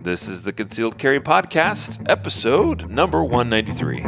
[0.00, 4.04] This is the Concealed Carry Podcast, episode number 193.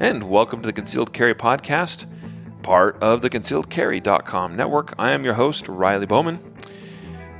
[0.00, 2.06] And welcome to the Concealed Carry Podcast,
[2.62, 4.94] part of the concealedcarry.com network.
[4.98, 6.40] I am your host, Riley Bowman.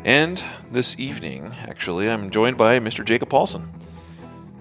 [0.05, 3.05] And this evening, actually, I'm joined by Mr.
[3.05, 3.69] Jacob Paulson.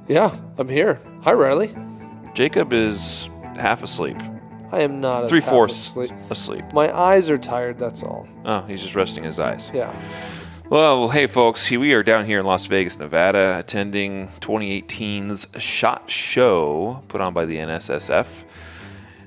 [0.08, 1.00] Yeah, I'm here.
[1.22, 1.74] Hi, Riley.
[2.34, 4.18] Jacob is half asleep,
[4.72, 6.12] I am not Three fourths asleep.
[6.30, 6.64] asleep.
[6.74, 7.78] My eyes are tired.
[7.78, 8.28] That's all.
[8.46, 9.70] Oh, he's just resting his eyes.
[9.74, 9.94] Yeah.
[10.70, 17.04] Well, hey, folks, we are down here in Las Vegas, Nevada, attending 2018's SHOT Show
[17.10, 18.46] put on by the NSSF.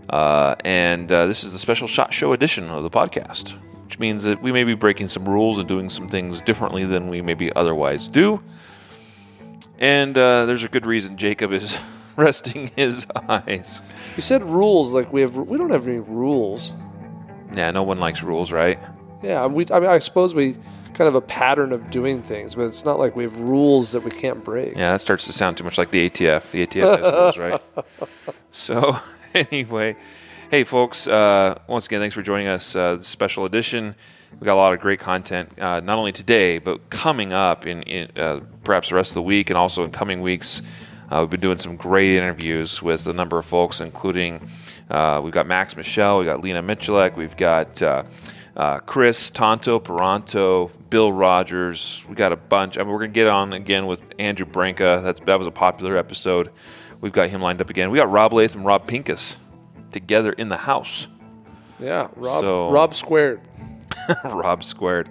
[0.09, 4.23] Uh, and uh, this is the special SHOT Show edition of the podcast, which means
[4.25, 7.53] that we may be breaking some rules and doing some things differently than we maybe
[7.55, 8.43] otherwise do.
[9.79, 11.79] And uh, there's a good reason Jacob is
[12.17, 13.83] resting his eyes.
[14.17, 15.37] You said rules like we have.
[15.37, 16.73] We don't have any rules.
[17.55, 18.79] Yeah, no one likes rules, right?
[19.23, 19.47] Yeah.
[19.47, 19.67] We.
[19.71, 20.57] I mean, I suppose we
[20.95, 24.05] kind of a pattern of doing things, but it's not like we have rules that
[24.05, 24.77] we can't break.
[24.77, 26.51] Yeah, that starts to sound too much like the ATF.
[26.53, 27.61] The ATF has rules, right?
[28.57, 28.97] So,
[29.35, 29.97] anyway,
[30.49, 32.77] hey, folks, uh, once again, thanks for joining us.
[32.77, 33.97] Uh, special edition.
[34.39, 37.83] We got a lot of great content, uh, not only today, but coming up in,
[37.83, 40.63] in uh, perhaps the rest of the week and also in coming weeks.
[41.11, 44.49] Uh, we've been doing some great interviews with a number of folks, including
[44.91, 48.03] uh, we've got Max Michel, we've got Lena Miculek, we've got uh,
[48.57, 52.05] uh, Chris, Tonto, Peranto, Bill Rogers.
[52.09, 52.79] We got a bunch.
[52.79, 55.01] I mean, we're going to get on again with Andrew Branca.
[55.03, 56.51] That's That was a popular episode.
[57.01, 57.91] We've got him lined up again.
[57.91, 59.37] We got Rob Leatham, Rob Pincus
[59.91, 61.09] together in the house.
[61.81, 62.09] Yeah.
[62.17, 62.41] Rob.
[62.41, 63.41] So- Rob squared.
[64.25, 65.09] Rob Squared.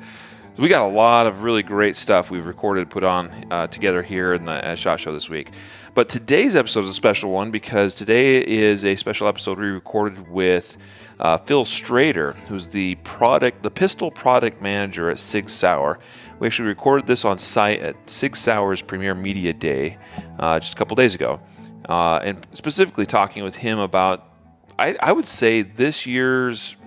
[0.55, 4.03] So we got a lot of really great stuff we've recorded, put on uh, together
[4.03, 5.49] here in the Shot Show this week.
[5.95, 10.29] But today's episode is a special one because today is a special episode we recorded
[10.29, 10.77] with
[11.19, 15.97] uh, Phil Strader, who's the product, the pistol product manager at Sig Sauer.
[16.37, 19.97] We actually recorded this on site at Sig Sauer's Premier Media Day
[20.37, 21.41] uh, just a couple days ago,
[21.89, 24.29] uh, and specifically talking with him about,
[24.77, 26.77] I, I would say, this year's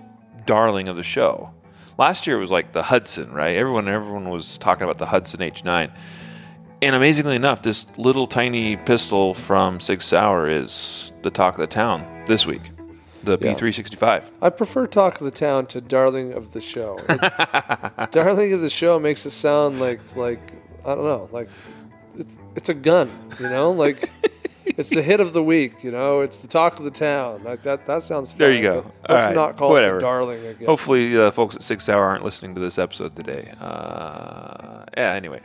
[0.45, 1.53] darling of the show.
[1.97, 3.55] Last year it was like the Hudson, right?
[3.55, 5.91] Everyone everyone was talking about the Hudson H9.
[6.81, 11.67] And amazingly enough, this little tiny pistol from Sig Sauer is the talk of the
[11.67, 12.69] town this week.
[13.23, 13.53] The Yeah.
[13.53, 14.25] P365.
[14.43, 16.97] I prefer talk of the town to darling of the show.
[18.11, 20.39] Darling of the show makes it sound like like
[20.85, 21.49] I don't know like
[22.15, 23.09] it's, it's a gun.
[23.39, 24.09] You know, like.
[24.77, 26.21] It's the hit of the week, you know.
[26.21, 27.43] It's the talk of the town.
[27.43, 27.85] Like that.
[27.85, 28.33] That sounds.
[28.33, 28.91] There you go.
[29.07, 29.35] Let's right.
[29.35, 29.97] not call Whatever.
[29.97, 30.65] it darling again.
[30.65, 33.53] Hopefully, uh, folks at Sig Sauer aren't listening to this episode today.
[33.59, 35.41] Uh, yeah, anyway.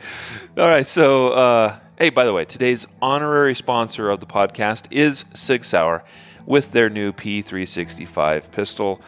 [0.57, 5.25] All right, so, uh, hey, by the way, today's honorary sponsor of the podcast is
[5.33, 6.03] Sig Sauer
[6.45, 9.01] with their new P365 pistol.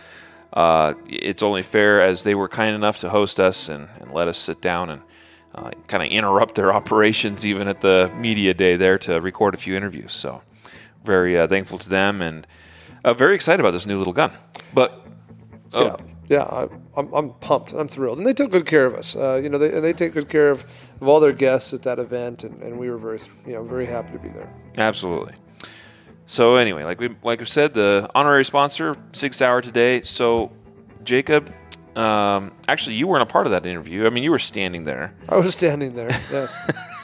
[0.53, 4.27] Uh, it's only fair as they were kind enough to host us and, and let
[4.27, 5.01] us sit down and
[5.55, 9.57] uh, kind of interrupt their operations even at the media day there to record a
[9.57, 10.13] few interviews.
[10.13, 10.41] So,
[11.03, 12.45] very uh, thankful to them and
[13.03, 14.31] uh, very excited about this new little gun.
[14.73, 15.05] But
[15.73, 15.95] oh, yeah,
[16.27, 16.67] yeah, I,
[16.97, 17.73] I'm, I'm pumped.
[17.73, 19.16] I'm thrilled, and they took good care of us.
[19.16, 20.66] Uh, you know, they, and they take good care of,
[20.99, 23.85] of all their guests at that event, and, and we were very, you know, very
[23.85, 24.51] happy to be there.
[24.77, 25.33] Absolutely.
[26.25, 30.01] So anyway, like we like we said, the honorary sponsor Sig Sauer today.
[30.01, 30.51] So
[31.03, 31.53] Jacob,
[31.95, 34.06] um, actually, you weren't a part of that interview.
[34.06, 35.13] I mean, you were standing there.
[35.29, 36.09] I was standing there.
[36.31, 36.57] Yes.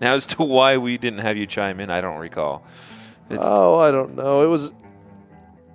[0.00, 2.66] Now, as to why we didn't have you chime in, I don't recall.
[3.30, 4.42] It's, oh, I don't know.
[4.42, 4.74] It was.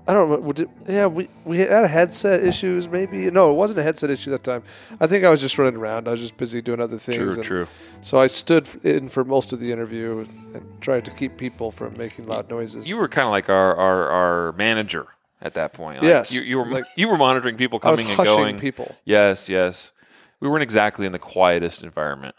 [0.07, 0.65] I don't know.
[0.87, 3.31] Yeah, we, we had headset issues, maybe.
[3.31, 4.63] No, it wasn't a headset issue that time.
[4.99, 6.07] I think I was just running around.
[6.07, 7.35] I was just busy doing other things.
[7.35, 7.67] true, true.
[8.01, 11.97] So I stood in for most of the interview and tried to keep people from
[11.97, 12.87] making loud noises.
[12.89, 15.07] You were kind of like our, our our manager
[15.41, 16.01] at that point.
[16.01, 16.31] Like, Yes.
[16.31, 18.59] you, you were Like- you were monitoring people coming and going.
[18.59, 18.95] people.
[19.05, 19.91] Yes, yes.
[20.39, 22.35] We weren't exactly in the quietest environment.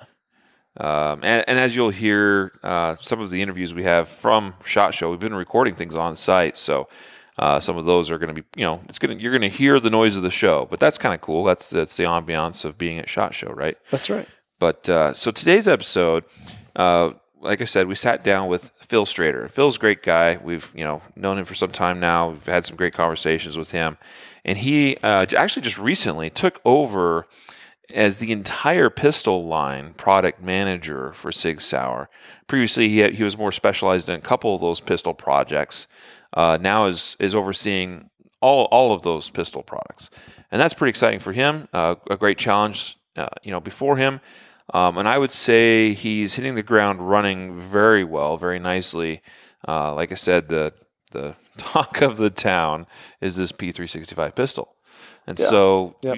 [0.79, 4.95] Um, and, and as you'll hear, uh, some of the interviews we have from Shot
[4.95, 6.89] Show, we've been recording things on site, so
[7.39, 9.55] uh, some of those are going to be, you know, it's going you're going to
[9.55, 11.45] hear the noise of the show, but that's kind of cool.
[11.45, 13.77] That's that's the ambiance of being at Shot Show, right?
[13.91, 14.27] That's right.
[14.59, 16.25] But uh, so today's episode,
[16.75, 17.11] uh,
[17.43, 19.51] like I said, we sat down with Phil Strader.
[19.51, 20.39] Phil's a great guy.
[20.43, 22.31] We've you know known him for some time now.
[22.31, 23.99] We've had some great conversations with him,
[24.45, 27.27] and he uh, actually just recently took over
[27.93, 32.09] as the entire pistol line product manager for Sig Sauer.
[32.47, 35.89] Previously, he had, he was more specialized in a couple of those pistol projects.
[36.33, 38.09] Uh, now is is overseeing
[38.41, 40.11] all all of those pistol products,
[40.53, 41.69] and that's pretty exciting for him.
[41.73, 44.21] Uh, a great challenge, uh, you know, before him.
[44.73, 49.23] Um, and I would say he's hitting the ground running very well, very nicely.
[49.67, 50.73] Uh, like I said, the
[51.11, 52.87] the talk of the town
[53.21, 54.77] is this P365 pistol,
[55.27, 55.47] and Yeah.
[55.47, 56.15] so Yeah.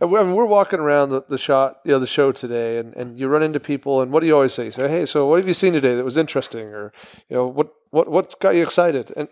[0.00, 2.78] And we- I mean, we're walking around the, the shot, you know, the show today,
[2.78, 4.64] and, and you run into people, and what do you always say?
[4.64, 6.90] You say, "Hey, so what have you seen today that was interesting?" Or,
[7.28, 9.12] you know, what what what's got you excited?
[9.16, 9.28] And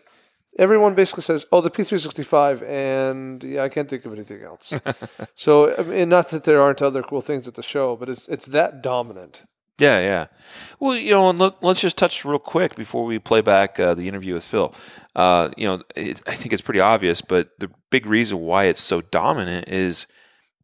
[0.59, 4.75] everyone basically says, "Oh, the P365," and yeah, I can't think of anything else.
[5.35, 8.29] so, I mean, not that there aren't other cool things at the show, but it's
[8.29, 9.45] it's that dominant.
[9.79, 10.27] Yeah, yeah.
[10.81, 13.95] Well, you know, and let, let's just touch real quick before we play back uh,
[13.95, 14.75] the interview with Phil.
[15.15, 18.81] Uh, you know, it, I think it's pretty obvious, but the big reason why it's
[18.81, 20.09] so dominant is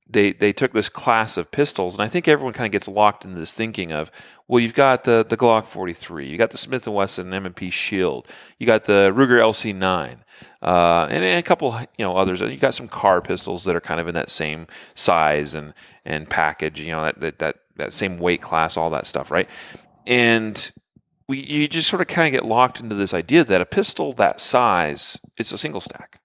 [0.06, 3.24] they they took this class of pistols, and I think everyone kind of gets locked
[3.24, 4.10] into this thinking of,
[4.46, 8.28] well, you've got the the Glock 43, you got the Smith and Wesson M&P Shield,
[8.58, 10.18] you got the Ruger LC9,
[10.62, 12.40] uh, and, and a couple, you know, others.
[12.40, 15.72] You got some Kahr pistols that are kind of in that same size and
[16.04, 19.48] and package, you know, that that that, that same weight class, all that stuff, right?
[20.06, 20.70] And
[21.28, 24.12] we you just sort of kind of get locked into this idea that a pistol
[24.12, 26.20] that size, it's a single stack.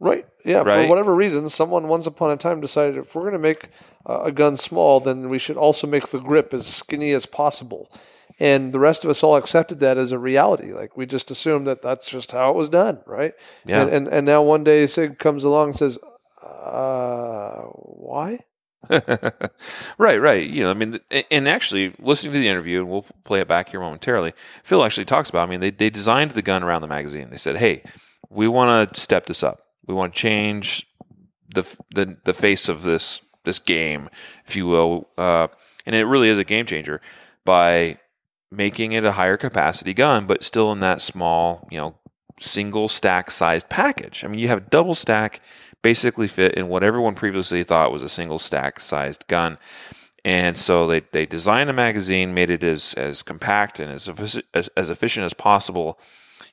[0.00, 0.26] Right.
[0.44, 0.62] Yeah.
[0.62, 0.84] Right.
[0.84, 3.68] For whatever reason, someone once upon a time decided if we're going to make
[4.06, 7.92] uh, a gun small, then we should also make the grip as skinny as possible.
[8.38, 10.72] And the rest of us all accepted that as a reality.
[10.72, 13.34] Like we just assumed that that's just how it was done, right?
[13.66, 13.82] Yeah.
[13.82, 15.98] And and, and now one day Sig comes along and says,
[16.42, 18.38] uh, "Why?"
[19.98, 20.48] right, right.
[20.48, 20.98] You know, I mean,
[21.30, 24.32] and actually, listening to the interview, and we'll play it back here momentarily.
[24.64, 25.46] Phil actually talks about.
[25.46, 27.28] I mean, they they designed the gun around the magazine.
[27.28, 27.82] They said, "Hey,
[28.30, 29.60] we want to step this up.
[29.86, 30.86] We want to change
[31.54, 31.62] the
[31.94, 34.08] the the face of this this game,
[34.46, 35.48] if you will." Uh,
[35.86, 37.00] and it really is a game changer
[37.44, 37.98] by
[38.50, 41.94] making it a higher capacity gun, but still in that small, you know,
[42.40, 44.24] single stack sized package.
[44.24, 45.40] I mean, you have double stack
[45.82, 49.58] basically fit in what everyone previously thought was a single stack sized gun.
[50.24, 54.08] And so they, they designed a magazine, made it as, as compact and as,
[54.52, 55.98] as, as efficient as possible.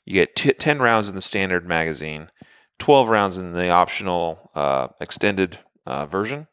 [0.06, 2.30] You get t- 10 rounds in the standard magazine,
[2.80, 6.48] 12 rounds in the optional uh, extended uh, version.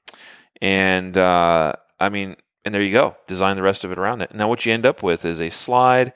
[0.61, 3.17] And uh, I mean, and there you go.
[3.27, 4.35] Design the rest of it around it.
[4.35, 6.13] Now, what you end up with is a slide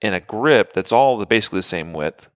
[0.00, 2.30] and a grip that's all the, basically the same width.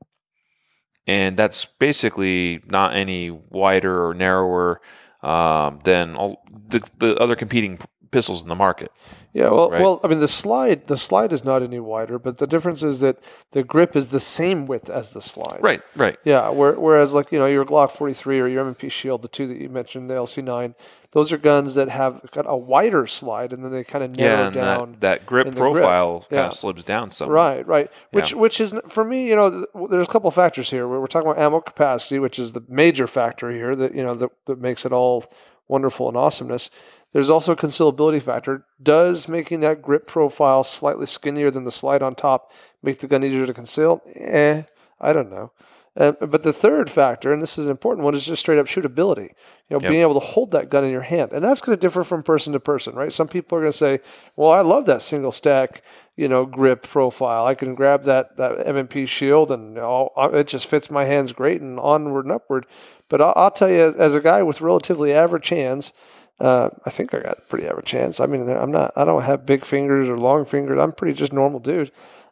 [1.06, 4.80] And that's basically not any wider or narrower
[5.22, 7.78] um, than all the, the other competing
[8.12, 8.92] pistols in the market.
[9.32, 9.80] Yeah, well, Right.
[9.80, 13.00] well, I mean, the slide the slide is not any wider, but the difference is
[13.00, 13.16] that
[13.52, 15.58] the grip is the same width as the slide.
[15.62, 16.18] Right, right.
[16.22, 19.46] Yeah, where, whereas like you know your Glock 43 or your M&P Shield, the two
[19.48, 20.74] that you mentioned, the LC9,
[21.12, 24.40] those are guns that have got a wider slide and then they kind of narrow
[24.40, 24.90] Yeah, and down.
[24.92, 25.72] that, that grip the grip.
[25.72, 26.46] profile kind Yeah.
[26.48, 27.30] of slips down some.
[27.30, 27.90] Right, right.
[28.10, 28.38] Which Yeah.
[28.38, 30.86] which is for me, you know, there's a couple of factors here.
[30.86, 34.12] We're, we're talking about ammo capacity, which is the major factor here that you know
[34.14, 35.24] that, that makes it all
[35.68, 36.68] wonderful and awesomeness.
[37.12, 38.64] There's also a concealability factor.
[38.82, 43.22] Does making that grip profile slightly skinnier than the slide on top make the gun
[43.22, 44.02] easier to conceal?
[44.14, 44.62] Eh,
[45.00, 45.52] I don't know.
[45.94, 48.64] Uh, but the third factor, and this is an important one, is just straight up
[48.64, 49.28] shootability.
[49.68, 49.88] You know, Yep.
[49.90, 52.22] being able to hold that gun in your hand, and that's going to differ from
[52.22, 53.12] person to person, right?
[53.12, 54.00] Some people are going to say,
[54.34, 55.82] "Well, I love that single stack,
[56.16, 57.44] you know, grip profile.
[57.44, 61.60] I can grab that that M&P shield, and know, it just fits my hands great,
[61.60, 62.64] and onward and upward."
[63.10, 65.92] But I'll, I'll tell you, as a guy with relatively average hands,
[66.40, 68.20] uh, I think I got pretty average hands.
[68.20, 68.93] I mean, I'm not.
[68.96, 70.79] I don't have big fingers or long fingers.
[70.79, 71.90] I'm pretty just normal dude.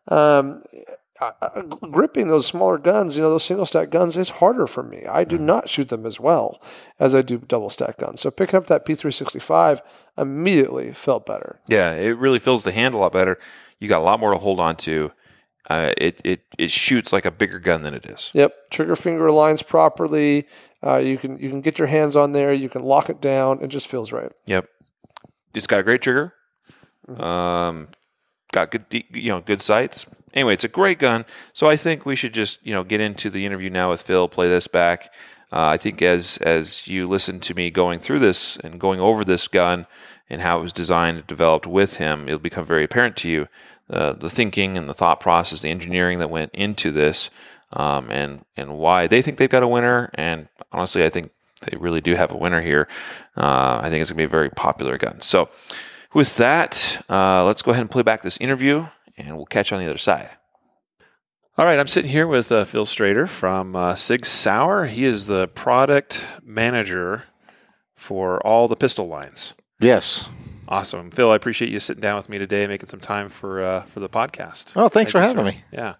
[0.08, 0.62] Um,
[1.20, 4.82] I, I, gripping those smaller guns, you know, those single stack guns is harder for
[4.82, 5.04] me.
[5.06, 6.62] I do not shoot them as well
[6.98, 8.22] as I do double stack guns.
[8.22, 9.80] So picking up that P365
[10.16, 11.60] immediately felt better.
[11.68, 13.38] Yeah, it really fills the hand a lot better.
[13.78, 15.12] You got a lot more to hold on to.
[15.68, 18.30] Uh, it, it it shoots like a bigger gun than it is.
[18.34, 20.46] Yep, trigger finger aligns properly.
[20.84, 22.52] Uh, you can you can get your hands on there.
[22.52, 23.62] You can lock it down.
[23.62, 24.32] It just feels right.
[24.46, 24.68] Yep.
[25.54, 26.34] It's got a great trigger.
[27.08, 27.88] Um,
[28.52, 30.06] got good, you know, good sights.
[30.32, 31.24] Anyway, it's a great gun.
[31.52, 34.28] So I think we should just, you know, get into the interview now with Phil.
[34.28, 35.12] Play this back.
[35.52, 39.24] Uh, I think as as you listen to me going through this and going over
[39.24, 39.86] this gun
[40.28, 43.48] and how it was designed and developed with him, it'll become very apparent to you
[43.90, 47.30] uh, the thinking and the thought process, the engineering that went into this,
[47.72, 50.10] um, and and why they think they've got a winner.
[50.14, 51.32] And honestly, I think
[51.62, 52.88] they really do have a winner here.
[53.36, 55.20] Uh, I think it's gonna be a very popular gun.
[55.20, 55.48] So
[56.14, 59.76] with that, uh, let's go ahead and play back this interview, and we'll catch you
[59.76, 60.30] on the other side.
[61.58, 64.86] All right, I'm sitting here with uh, Phil Strader from uh, Sig Sauer.
[64.86, 67.24] He is the product manager
[67.94, 69.52] for all the pistol lines.
[69.78, 70.28] Yes.
[70.70, 71.30] Awesome, Phil.
[71.30, 74.08] I appreciate you sitting down with me today, making some time for uh, for the
[74.08, 74.72] podcast.
[74.76, 75.58] Oh, thanks Thank for you, having sir.
[75.58, 75.64] me.
[75.72, 75.94] Yeah.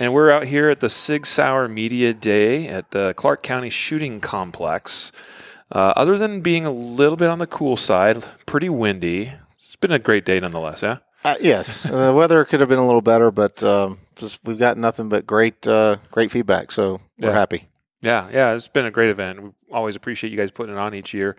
[0.00, 4.20] And we're out here at the Sig Sauer Media Day at the Clark County Shooting
[4.20, 5.12] Complex.
[5.70, 9.92] Uh, other than being a little bit on the cool side, pretty windy, it's been
[9.92, 10.98] a great day nonetheless, yeah?
[11.24, 14.78] Uh, yes, the weather could have been a little better, but um, just, we've got
[14.78, 16.72] nothing but great uh, great feedback.
[16.72, 17.34] So we're Yeah.
[17.34, 17.68] happy.
[18.00, 19.42] Yeah, yeah, it's been a great event.
[19.42, 21.36] We always appreciate you guys putting it on each year.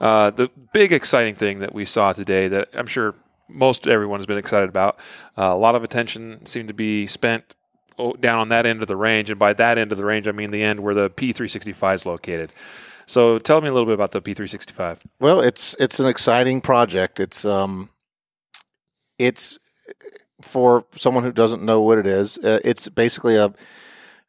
[0.00, 3.14] Uh, the big exciting thing that we saw today that I'm sure
[3.48, 4.98] most everyone has been excited about.
[5.36, 7.54] Uh, a lot of attention seemed to be spent
[8.20, 10.32] down on that end of the range, and by that end of the range, I
[10.32, 12.52] mean the end where the P365 is located.
[13.06, 15.00] So, tell me a little bit about the P365.
[15.18, 17.18] Well, it's it's an exciting project.
[17.18, 17.88] It's um,
[19.18, 19.58] it's
[20.42, 22.38] for someone who doesn't know what it is.
[22.38, 23.52] Uh, it's basically a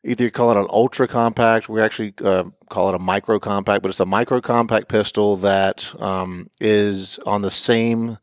[0.04, 1.70] either you call it an ultra compact.
[1.70, 5.94] We actually uh, call it a micro compact, but it's a micro compact pistol that
[6.02, 8.18] um, is on the same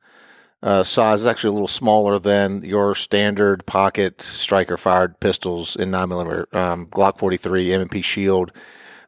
[0.62, 1.22] uh, size.
[1.22, 6.48] It's actually a little smaller than your standard pocket striker fired pistols in nine millimeter
[6.52, 8.52] um, Glock 43, M&P Shield,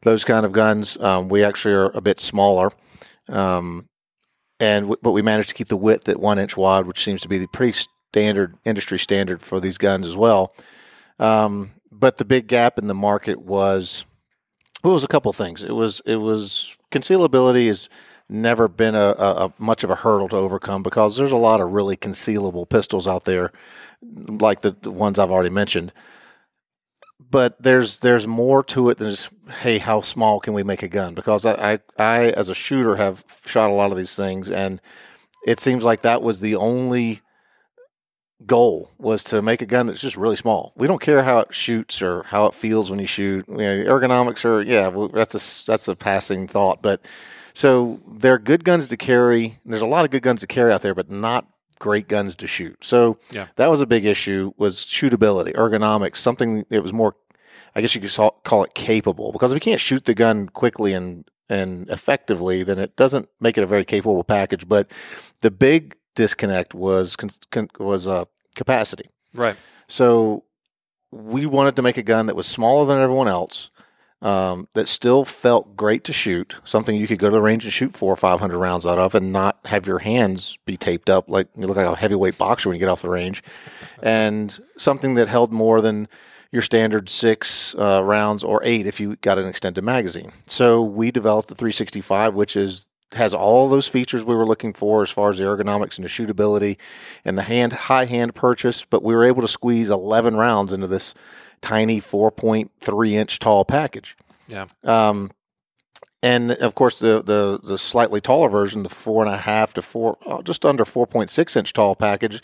[0.03, 0.97] those kind of guns.
[0.97, 2.71] Um, we actually are a bit smaller.
[3.27, 3.87] Um,
[4.59, 7.21] and w- but we managed to keep the width at one inch wide, which seems
[7.21, 7.77] to be the pretty
[8.11, 10.53] standard industry standard for these guns as well.
[11.17, 14.05] Um, but the big gap in the market was
[14.83, 15.63] well, it was a couple things.
[15.63, 17.89] It was it was concealability has
[18.29, 21.71] never been a, a, much of a hurdle to overcome because there's a lot of
[21.71, 23.51] really concealable pistols out there,
[24.03, 25.91] like the, the ones I've already mentioned.
[27.31, 29.29] But there's there's more to it than just
[29.61, 31.13] hey, how small can we make a gun?
[31.13, 34.81] Because I, I, I as a shooter have shot a lot of these things, and
[35.45, 37.21] it seems like that was the only
[38.45, 40.73] goal was to make a gun that's just really small.
[40.75, 43.45] We don't care how it shoots or how it feels when you shoot.
[43.47, 47.01] You know, ergonomics are yeah, well, that's a that's a passing thought, but
[47.53, 49.59] so they're good guns to carry.
[49.65, 51.47] There's a lot of good guns to carry out there, but not
[51.79, 52.83] great guns to shoot.
[52.83, 53.47] So Yeah.
[53.55, 57.15] that was a big issue was shootability, ergonomics, something that was more
[57.75, 60.93] I guess you could call it capable because if you can't shoot the gun quickly
[60.93, 64.67] and and effectively, then it doesn't make it a very capable package.
[64.67, 64.91] But
[65.41, 69.05] the big disconnect was con- con- was uh, capacity.
[69.33, 69.55] Right.
[69.87, 70.43] So
[71.11, 73.69] we wanted to make a gun that was smaller than everyone else,
[74.21, 77.71] um, that still felt great to shoot, something you could go to the range and
[77.71, 81.09] shoot four or five hundred rounds out of, and not have your hands be taped
[81.09, 83.41] up like you look like a heavyweight boxer when you get off the range,
[84.03, 86.09] and something that held more than
[86.51, 90.33] your standard six uh, rounds or eight if you got an extended magazine.
[90.47, 95.01] So we developed the 365, which is has all those features we were looking for
[95.01, 96.77] as far as the ergonomics and the shootability
[97.25, 100.87] and the hand high hand purchase, but we were able to squeeze 11 rounds into
[100.87, 101.13] this
[101.61, 104.15] tiny 4.3 inch tall package.
[104.47, 104.67] Yeah.
[104.83, 105.31] Um,
[106.21, 109.81] and of course, the, the the slightly taller version, the four and a half to
[109.81, 112.41] four, oh, just under 4.6 inch tall package,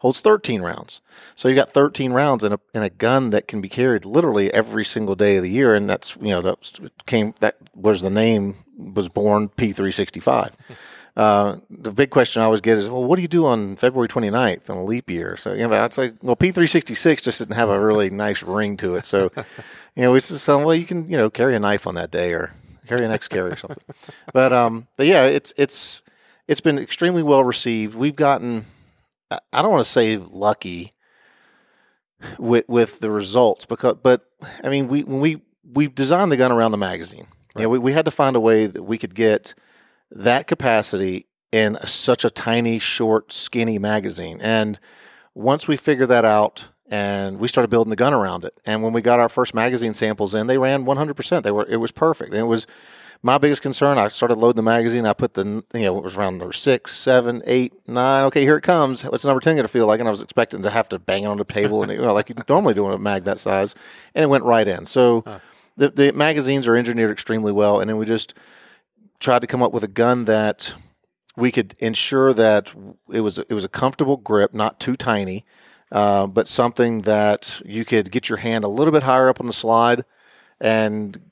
[0.00, 1.00] holds 13 rounds.
[1.34, 4.52] So you got 13 rounds in a in a gun that can be carried literally
[4.52, 8.10] every single day of the year, and that's you know that came that was the
[8.10, 10.52] name was born P365.
[11.16, 14.06] Uh, the big question I always get is, well, what do you do on February
[14.06, 15.38] 29th on a leap year?
[15.38, 18.96] So, you know, I'd say, well, P366 just didn't have a really nice ring to
[18.96, 19.06] it.
[19.06, 19.32] So,
[19.96, 22.10] you know, it's just some, well, you can, you know, carry a knife on that
[22.10, 22.52] day or
[22.86, 23.82] carry an X carry or something.
[24.34, 26.02] But, um, but yeah, it's, it's,
[26.48, 27.94] it's been extremely well received.
[27.94, 28.66] We've gotten,
[29.30, 30.92] I don't want to say lucky
[32.38, 34.30] with, with the results because, but
[34.62, 37.26] I mean, we, when we, we designed the gun around the magazine.
[37.56, 39.54] You know, we, we had to find a way that we could get
[40.10, 44.38] that capacity in such a tiny, short, skinny magazine.
[44.40, 44.78] And
[45.34, 48.58] once we figured that out, and we started building the gun around it.
[48.64, 51.42] And when we got our first magazine samples in, they ran 100%.
[51.42, 52.32] They were it was perfect.
[52.32, 52.66] And it was
[53.22, 53.98] my biggest concern.
[53.98, 55.06] I started loading the magazine.
[55.06, 58.24] I put the you know it was around number six, seven, eight, nine.
[58.24, 59.02] Okay, here it comes.
[59.04, 60.00] What's number ten going to feel like?
[60.00, 62.14] And I was expecting to have to bang it on the table and you know,
[62.14, 63.74] like you normally do on a mag that size,
[64.14, 64.86] and it went right in.
[64.86, 65.24] So
[65.76, 68.34] the the magazines are engineered extremely well, and then we just
[69.18, 70.74] tried to come up with a gun that
[71.36, 72.72] we could ensure that
[73.12, 75.44] it was it was a comfortable grip, not too tiny,
[75.92, 79.46] uh, but something that you could get your hand a little bit higher up on
[79.46, 80.04] the slide
[80.60, 81.25] and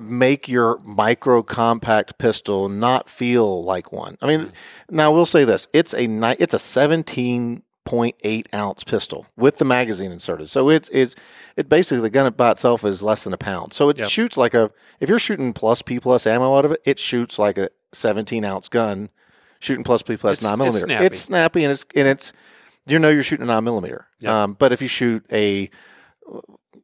[0.00, 4.16] make your micro compact pistol not feel like one.
[4.22, 4.52] I mean,
[4.90, 9.56] now we'll say this: it's a ni- it's a seventeen point eight ounce pistol with
[9.56, 10.48] the magazine inserted.
[10.50, 11.16] So it's it's
[11.56, 13.74] it basically the gun by itself is less than a pound.
[13.74, 14.08] So it Yep.
[14.08, 17.38] shoots like a if you're shooting plus P plus ammo out of it, it shoots
[17.38, 19.08] like a seventeen ounce gun
[19.60, 20.86] shooting plus P plus It's- nine it's millimeter.
[20.86, 21.06] snappy.
[21.06, 22.32] It's snappy and it's and it's
[22.86, 24.06] you know you're shooting a nine millimeter.
[24.20, 24.32] Yep.
[24.32, 25.68] Um, but if you shoot a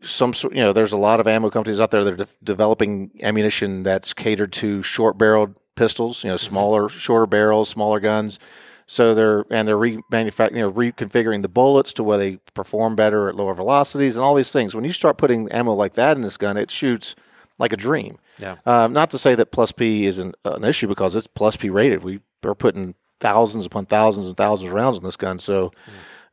[0.03, 2.29] some sort, you know, there's a lot of ammo companies out there that are de-
[2.43, 8.39] developing ammunition that's catered to short barreled pistols, you know, smaller, shorter barrels, smaller guns.
[8.87, 13.29] So they're and they're remanufacturing, you know, reconfiguring the bullets to where they perform better
[13.29, 14.75] at lower velocities and all these things.
[14.75, 17.17] When you start putting ammo like that in this gun, it shoots
[17.59, 18.19] like a dream.
[18.39, 18.57] Yeah.
[18.65, 22.05] Um, not to say that plus P isn't an issue because it's plus P rated.
[22.05, 25.39] We are putting thousands upon thousands and thousands of rounds in this gun.
[25.39, 25.73] So,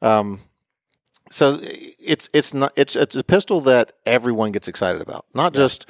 [0.01, 0.39] um,
[1.33, 5.25] so it's it's not it's it's a pistol that everyone gets excited about.
[5.33, 5.85] Not just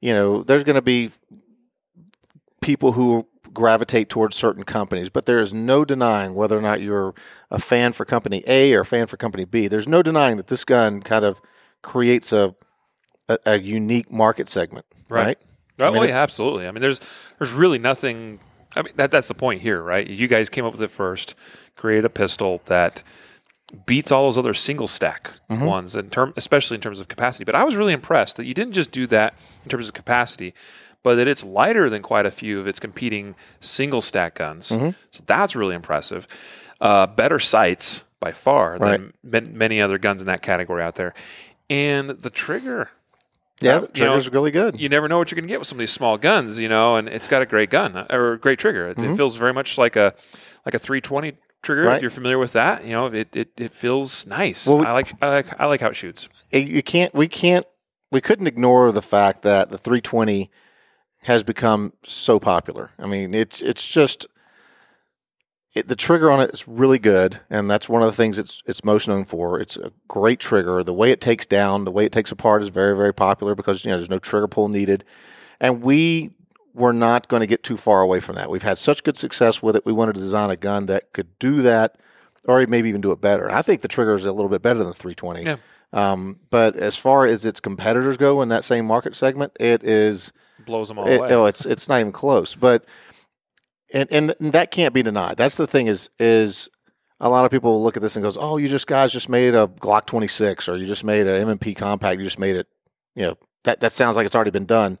[0.00, 1.10] you know, there's going to be
[2.60, 7.14] people who gravitate towards certain companies, but there is no denying whether or not you're
[7.50, 9.68] a fan for company A or a fan for company B.
[9.68, 11.40] There's no denying that this gun kind of
[11.82, 12.54] creates a
[13.28, 15.26] a, a unique market segment, right?
[15.26, 15.38] Right.
[15.80, 16.66] Oh, mean, oh, it- yeah, absolutely.
[16.66, 17.00] I mean, there's
[17.38, 18.40] there's really nothing.
[18.76, 20.06] I mean, that that's the point here, right?
[20.06, 21.34] You guys came up with it first,
[21.76, 23.02] created a pistol that
[23.86, 25.64] beats all those other single stack Mm-hmm.
[25.64, 27.42] ones in term, especially in terms of capacity.
[27.44, 29.34] But I was really impressed that you didn't just do that
[29.64, 30.54] in terms of capacity,
[31.02, 34.68] but that it's lighter than quite a few of its competing single stack guns.
[34.70, 34.90] Mm-hmm.
[35.10, 36.28] So that's really impressive.
[36.80, 41.14] Uh, better sights by far than ma- many other guns in that category out there,
[41.68, 42.90] and the trigger
[43.60, 44.80] Yeah, the you know, really good.
[44.80, 46.68] you never know what you're going to get with some of these small guns, you
[46.68, 48.88] know, and it's got a great gun or a great trigger.
[48.88, 50.14] It, it feels very much like a
[50.64, 51.82] like a 320 trigger.
[51.84, 51.96] Right.
[51.96, 54.66] If you're familiar with that, you know, it it, it feels nice.
[54.66, 56.28] Well, we- I like I like I like how it shoots.
[56.52, 57.66] you can't we can't
[58.10, 60.50] we couldn't ignore the fact that the 320
[61.24, 62.90] has become so popular.
[62.98, 64.26] I mean, it's it's just
[65.74, 68.62] it, the trigger on it is really good, and that's one of the things it's
[68.66, 69.60] it's most known for.
[69.60, 70.82] It's a great trigger.
[70.82, 73.84] The way it takes down, the way it takes apart is very very popular because
[73.84, 75.04] you know there's no trigger pull needed,
[75.60, 76.30] and we
[76.74, 78.50] were not going to get too far away from that.
[78.50, 79.84] We've had such good success with it.
[79.86, 81.96] We wanted to design a gun that could do that,
[82.44, 83.50] or maybe even do it better.
[83.50, 85.42] I think the trigger is a little bit better than the 320.
[85.42, 85.56] Yeah.
[85.92, 90.32] Um, but as far as its competitors go in that same market segment, it is
[90.64, 91.32] Blows them all it, away.
[91.32, 92.54] oh, it's it's not even close.
[92.54, 92.84] But
[93.92, 95.36] and and that can't be denied.
[95.36, 96.68] That's the thing is is
[97.18, 99.54] a lot of people look at this and goes, "Oh, you just guys just made
[99.54, 102.66] a Glock 26 or you just made a M&P compact, you just made it,
[103.16, 104.98] you know, that that sounds like it's already been done."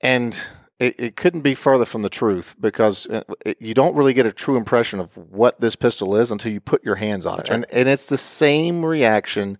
[0.00, 0.46] And
[0.78, 4.26] it, it couldn't be further from the truth because uh, it, you don't really get
[4.26, 7.48] a true impression of what this pistol is until you put your hands on it.
[7.48, 9.58] And and it's the same reaction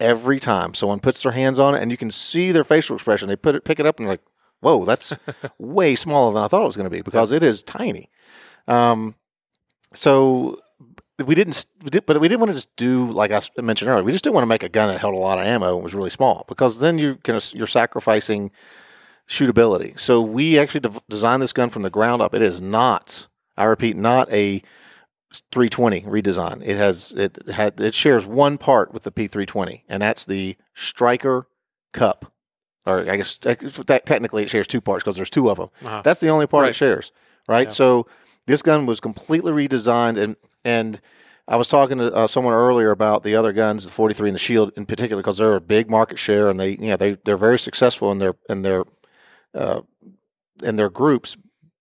[0.00, 3.28] every time someone puts their hands on it and you can see their facial expression.
[3.28, 4.24] They put it pick it up and they're like,
[4.60, 5.14] "Whoa, that's
[5.58, 8.10] way smaller than I thought it was going to be because it is tiny."
[8.66, 9.14] Um,
[9.94, 10.60] so
[11.24, 11.64] we didn't,
[12.06, 14.04] but we didn't want to just do like I mentioned earlier.
[14.04, 15.84] We just didn't want to make a gun that held a lot of ammo and
[15.84, 18.50] was really small because then you can you're sacrificing
[19.28, 19.98] shootability.
[19.98, 22.34] So we actually de- designed this gun from the ground up.
[22.34, 24.62] It is not, I repeat, not a
[25.52, 26.62] 320 redesign.
[26.64, 31.48] It has it had it shares one part with the P320, and that's the Striker
[31.92, 32.32] Cup.
[32.86, 35.70] Or I guess that technically it shares two parts because there's two of them.
[35.84, 36.02] Uh-huh.
[36.04, 36.70] That's the only part Right.
[36.70, 37.10] it shares,
[37.48, 37.66] right?
[37.66, 37.72] Yeah.
[37.72, 38.06] So
[38.46, 41.00] this gun was completely redesigned, and and
[41.48, 44.38] I was talking to uh, someone earlier about the other guns, the 43 and the
[44.38, 47.36] Shield in particular, because they're a big market share, and they you know they they're
[47.36, 48.84] very successful in their in their
[49.56, 49.80] uh,
[50.62, 51.36] in their groups,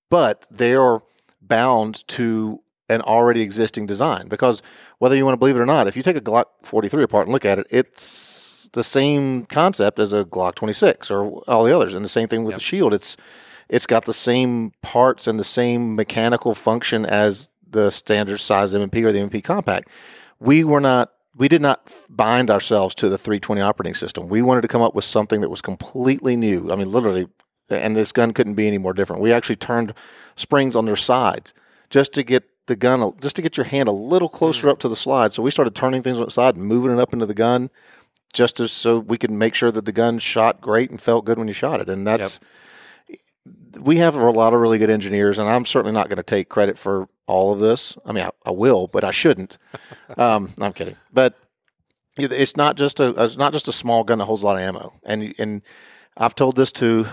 [0.10, 1.04] but they are
[1.42, 2.60] bound to
[2.90, 4.62] an already existing design because
[5.00, 7.28] whether you want to believe it or not, if you take a Glock 43 apart
[7.28, 11.76] and look at it, it's the same concept as a Glock 26 or all the
[11.76, 12.58] others, and the same thing with Yep.
[12.60, 12.94] the Shield.
[12.94, 13.18] It's
[13.68, 19.04] it's got the same parts and the same mechanical function as the standard size M&P
[19.04, 19.90] or the M&P compact.
[20.40, 24.30] We were not we did not bind ourselves to the 320 operating system.
[24.30, 26.72] We wanted to come up with something that was completely new.
[26.72, 27.28] I mean, literally,
[27.70, 29.22] and this gun couldn't be any more different.
[29.22, 29.94] We actually turned
[30.36, 31.54] springs on their sides
[31.90, 34.90] just to get the gun, just to get your hand a little closer up to
[34.90, 35.34] the slide.
[35.34, 37.70] So we started turning things on the side and moving it up into the gun,
[38.34, 41.48] just so we could make sure that the gun shot great and felt good when
[41.48, 41.90] you shot it.
[41.90, 42.40] And that's
[43.80, 46.50] we have a lot of really good engineers, and I'm certainly not going to take
[46.50, 47.98] credit for all of this.
[48.06, 49.58] I mean, I, I will, but I shouldn't.
[50.18, 50.96] um, I'm kidding.
[51.12, 51.38] But
[52.18, 54.62] it's not just a it's not just a small gun that holds a lot of
[54.62, 54.94] ammo.
[55.04, 55.62] And and
[56.18, 57.08] I've told this to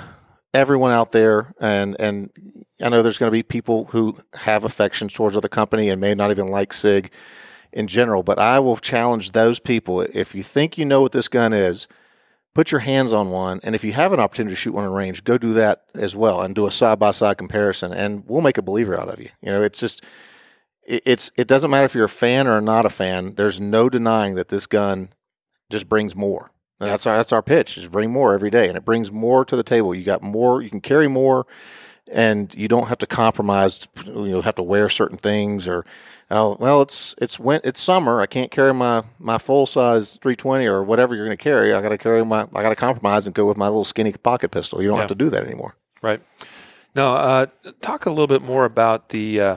[0.54, 2.30] everyone out there, and and
[2.80, 6.14] I know there's going to be people who have affections towards other company and may
[6.14, 7.10] not even like Sig
[7.72, 8.22] in general.
[8.22, 11.86] But I will challenge those people if you think you know what this gun is
[12.54, 14.92] put your hands on one, and if you have an opportunity to shoot one in
[14.92, 18.42] range, go do that as well and do a side by side comparison, and we'll
[18.42, 19.30] make a believer out of you.
[19.40, 20.04] You know, it's just
[20.84, 23.34] it's it doesn't matter if you're a fan or not a fan.
[23.34, 25.10] There's no denying that this gun
[25.70, 26.50] just brings more.
[26.82, 27.76] And that's our that's our pitch.
[27.76, 29.94] Just bring more every day, and it brings more to the table.
[29.94, 30.62] You got more.
[30.62, 31.46] You can carry more,
[32.10, 33.88] and you don't have to compromise.
[34.04, 35.84] You know, have to wear certain things or.
[36.30, 38.22] Oh well, it's it's when it's summer.
[38.22, 41.74] I can't carry my, my full size 320 or whatever you're going to carry.
[41.74, 42.44] I got to carry my.
[42.54, 44.80] I got to compromise and go with my little skinny pocket pistol.
[44.80, 45.76] You don't have to do that anymore.
[46.00, 46.22] Right.
[46.94, 47.46] Now, uh,
[47.82, 49.56] talk a little bit more about the uh,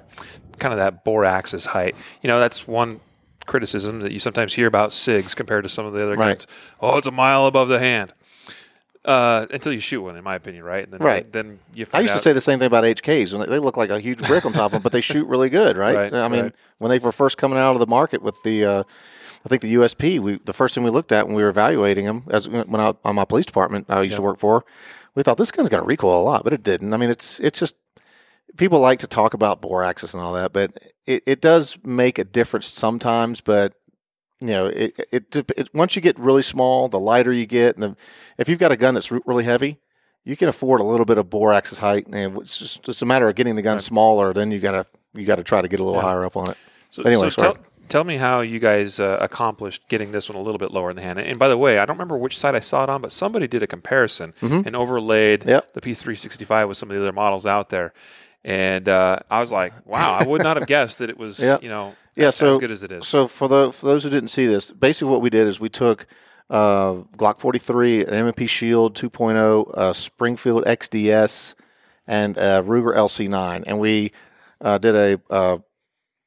[0.59, 1.95] kind of that bore axis height.
[2.21, 2.99] You know, that's one
[3.45, 6.37] criticism that you sometimes hear about SIGs compared to some of the other Right.
[6.39, 6.47] guns.
[6.81, 8.13] Oh, it's a mile above the hand.
[9.03, 10.83] Uh, until you shoot one, in my opinion, right?
[10.83, 11.31] And then, Right.
[11.31, 11.85] Then you.
[11.93, 13.37] I used to say the same thing about HKs.
[13.37, 15.49] When they, look like a huge brick on top of them, but they shoot really
[15.49, 15.95] good, right?
[15.95, 16.55] Right, So, I mean, right.
[16.79, 18.83] when they were first coming out of the market with the uh,
[19.45, 22.05] I think the USP, we the first thing we looked at when we were evaluating
[22.05, 24.65] them, as when I was on my police department I used to work for,
[25.13, 26.91] we thought this gun's got to recoil a lot, but it didn't.
[26.91, 27.75] I mean, it's it's just
[28.57, 30.71] people like to talk about bore axis and all that, but
[31.05, 33.41] it, it does make a difference sometimes.
[33.41, 33.73] But
[34.41, 37.83] you know, it, it, it once you get really small, the lighter you get, and
[37.83, 37.95] the,
[38.37, 39.79] if you've got a gun that's really heavy,
[40.23, 43.29] you can afford a little bit of bore height, and it's just just a matter
[43.29, 43.83] of getting the gun Right.
[43.83, 44.33] smaller.
[44.33, 46.05] Then you gotta you gotta try to get a little Yeah.
[46.07, 46.57] higher up on it.
[46.91, 47.57] So, But anyway, so tell,
[47.89, 50.95] tell me how you guys uh, accomplished getting this one a little bit lower in
[50.95, 51.19] the hand.
[51.19, 53.47] And by the way, I don't remember which side I saw it on, but somebody
[53.47, 55.49] did a comparison and overlaid Mm-hmm.
[55.49, 55.73] Yep.
[55.73, 57.93] the P365 with some of the other models out there.
[58.45, 61.63] And uh, I was like, wow, I would not have guessed that it was, Yep.
[61.63, 63.07] you know, Yeah, as so good as it is.
[63.07, 65.67] So for the for those who didn't see this, basically what we did is we
[65.69, 66.05] took
[66.49, 71.55] uh, Glock 43, an M&P Shield 2.0, uh, Springfield XDS,
[72.05, 74.11] and uh, Ruger LC9, and we
[74.61, 75.57] uh, did a uh,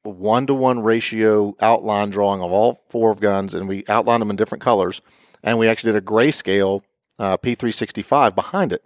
[0.03, 4.29] one to one ratio outline drawing of all four of guns, and we outlined them
[4.29, 5.01] in different colors,
[5.41, 6.81] and we actually did a grayscale
[7.17, 8.83] uh, P365 behind it,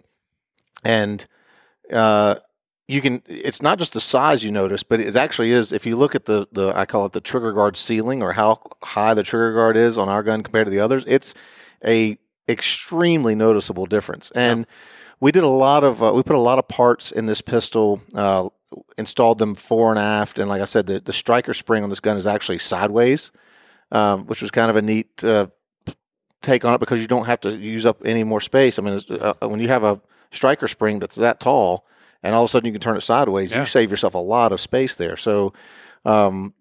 [0.84, 1.26] and
[1.92, 2.36] uh,
[2.86, 5.96] you can it's not just the size you notice but it actually is if you
[5.96, 9.22] look at the the i call it the trigger guard ceiling or how high the
[9.22, 11.34] trigger guard is on our gun compared to the others it's
[11.84, 12.18] a
[12.48, 14.30] extremely noticeable difference.
[14.34, 14.66] And
[15.20, 18.00] we did a lot of uh, we put a lot of parts in this pistol
[18.14, 18.48] uh,
[18.98, 22.00] installed them fore and aft and like i said the, the striker spring on this
[22.00, 23.30] gun is actually sideways
[23.92, 25.46] um, which was kind of a neat uh,
[26.42, 28.78] take on it because you don't have to use up any more space.
[28.78, 30.00] I mean uh, when you have a
[30.32, 31.86] striker spring that's that tall
[32.24, 33.52] and all of a sudden you can turn it sideways.
[33.52, 33.60] Yeah.
[33.60, 35.16] You save yourself a lot of space there.
[35.16, 35.52] So,
[36.04, 36.54] um,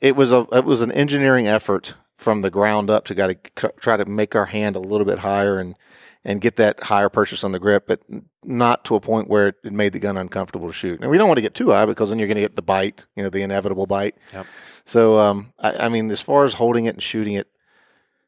[0.00, 3.72] it was a it was an engineering effort from the ground up to got to
[3.80, 5.76] try to make our hand a little bit higher and
[6.24, 8.00] and get that higher purchase on the grip, but
[8.44, 11.00] not to a point where it, it made the gun uncomfortable to shoot.
[11.00, 12.62] And we don't want to get too high because then you're going to get the
[12.62, 14.16] bite, you know, the inevitable bite.
[14.32, 14.46] Yep.
[14.84, 17.48] So, um, I, I mean, as far as holding it and shooting it,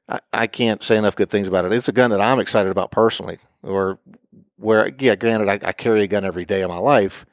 [0.08, 1.72] I, I can't say enough good things about it.
[1.72, 4.00] It's a gun that I'm excited about personally, or
[4.56, 7.26] where, yeah, granted, I, I carry a gun every day of my life,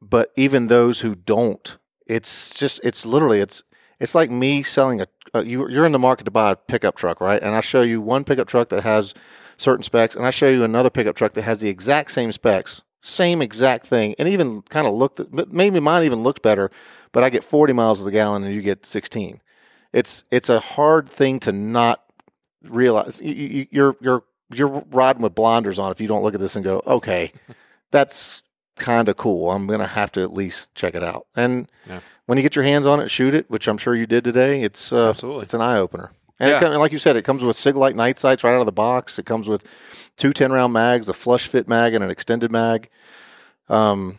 [0.00, 3.62] but even those who don't, it's just, it's literally, it's,
[4.00, 6.96] it's like me selling a, uh, you, you're in the market to buy a pickup
[6.96, 7.42] truck, right?
[7.42, 9.12] And I show you one pickup truck that has
[9.56, 12.82] certain specs, and I show you another pickup truck that has the exact same specs,
[13.00, 16.70] same exact thing, and even kind of looked, but maybe mine even looked better,
[17.12, 19.40] but I get 40 miles of the gallon and you get 16.
[19.92, 22.04] It's, it's a hard thing to not
[22.62, 23.20] realize.
[23.20, 26.64] You, you, you're, you're, riding with blinders on if you don't look at this and
[26.64, 27.32] go, okay,
[27.90, 28.42] that's
[28.76, 29.50] kind of cool.
[29.50, 31.26] I'm going to have to at least check it out.
[31.36, 32.00] And Yeah.
[32.26, 34.62] when you get your hands on it, shoot it, which I'm sure you did today.
[34.62, 35.42] It's uh, Absolutely.
[35.44, 36.12] it's an eye opener.
[36.40, 36.60] And Yeah.
[36.60, 39.18] come- like you said, it comes with Siglite night sights right out of the box.
[39.18, 39.64] It comes with
[40.16, 42.88] two 10 round mags, a flush fit mag, and an extended mag.
[43.68, 44.18] Um,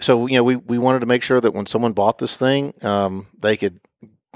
[0.00, 2.72] so you know, we we wanted to make sure that when someone bought this thing,
[2.82, 3.80] um, they could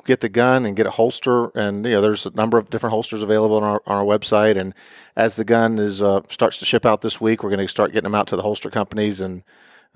[0.05, 1.47] get the gun and get a holster.
[1.57, 4.57] And you know, there's a number of different holsters available on our on our website.
[4.57, 4.75] And
[5.17, 7.93] as the gun is uh, starts to ship out this week, we're going to start
[7.93, 9.21] getting them out to the holster companies.
[9.21, 9.43] And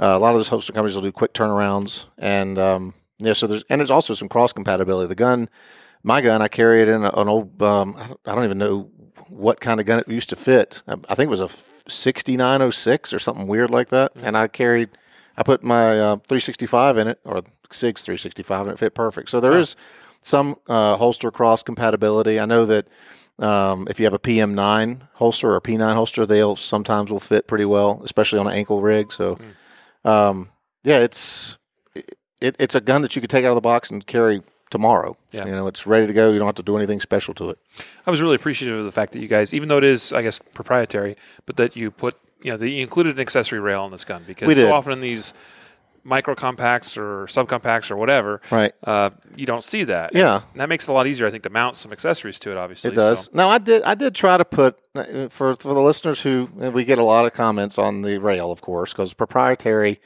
[0.00, 2.06] uh, a lot of those holster companies will do quick turnarounds.
[2.18, 5.08] And um, yeah, so there's and there's also some cross compatibility.
[5.08, 5.48] The gun,
[6.02, 7.62] my gun, I carry it in an old.
[7.62, 8.90] Um, I don't- even know
[9.28, 10.82] what kind of gun it used to fit.
[10.86, 11.48] I, I think it was a
[11.90, 14.12] 6906 or something weird like that.
[14.16, 14.90] And I carried,
[15.36, 19.30] I put my uh, 365 in it or SIG's 365 and it fit perfect.
[19.30, 19.58] So there Huh.
[19.60, 19.76] is
[20.20, 22.38] some uh, holster cross compatibility.
[22.38, 22.86] I know that
[23.38, 27.46] um, if you have a PM9 holster or a P9 holster, they'll sometimes will fit
[27.48, 29.10] pretty well, especially on an ankle rig.
[29.10, 29.38] So,
[30.04, 30.50] um,
[30.84, 31.58] yeah, it's
[32.40, 35.16] it, it's a gun that you could take out of the box and carry tomorrow.
[35.32, 35.46] Yeah.
[35.46, 36.30] You know, it's ready to go.
[36.32, 37.58] You don't have to do anything special to it.
[38.06, 40.22] I was really appreciative of the fact that you guys, even though it is, I
[40.22, 41.16] guess, proprietary,
[41.46, 44.56] but that you put, you know, you included an accessory rail on this gun because
[44.56, 45.34] so often in these
[46.04, 48.72] micro compacts or subcompacts or whatever, Right.
[48.84, 50.14] uh, you don't see that.
[50.14, 50.40] Yeah.
[50.52, 52.56] And that makes it a lot easier, I think, to mount some accessories to it.
[52.56, 53.26] Obviously, It does.
[53.26, 53.82] So, No, I did.
[53.82, 54.78] I did try to put
[55.30, 58.50] for for the listeners who and we get a lot of comments on the rail,
[58.50, 60.00] of course, because proprietary.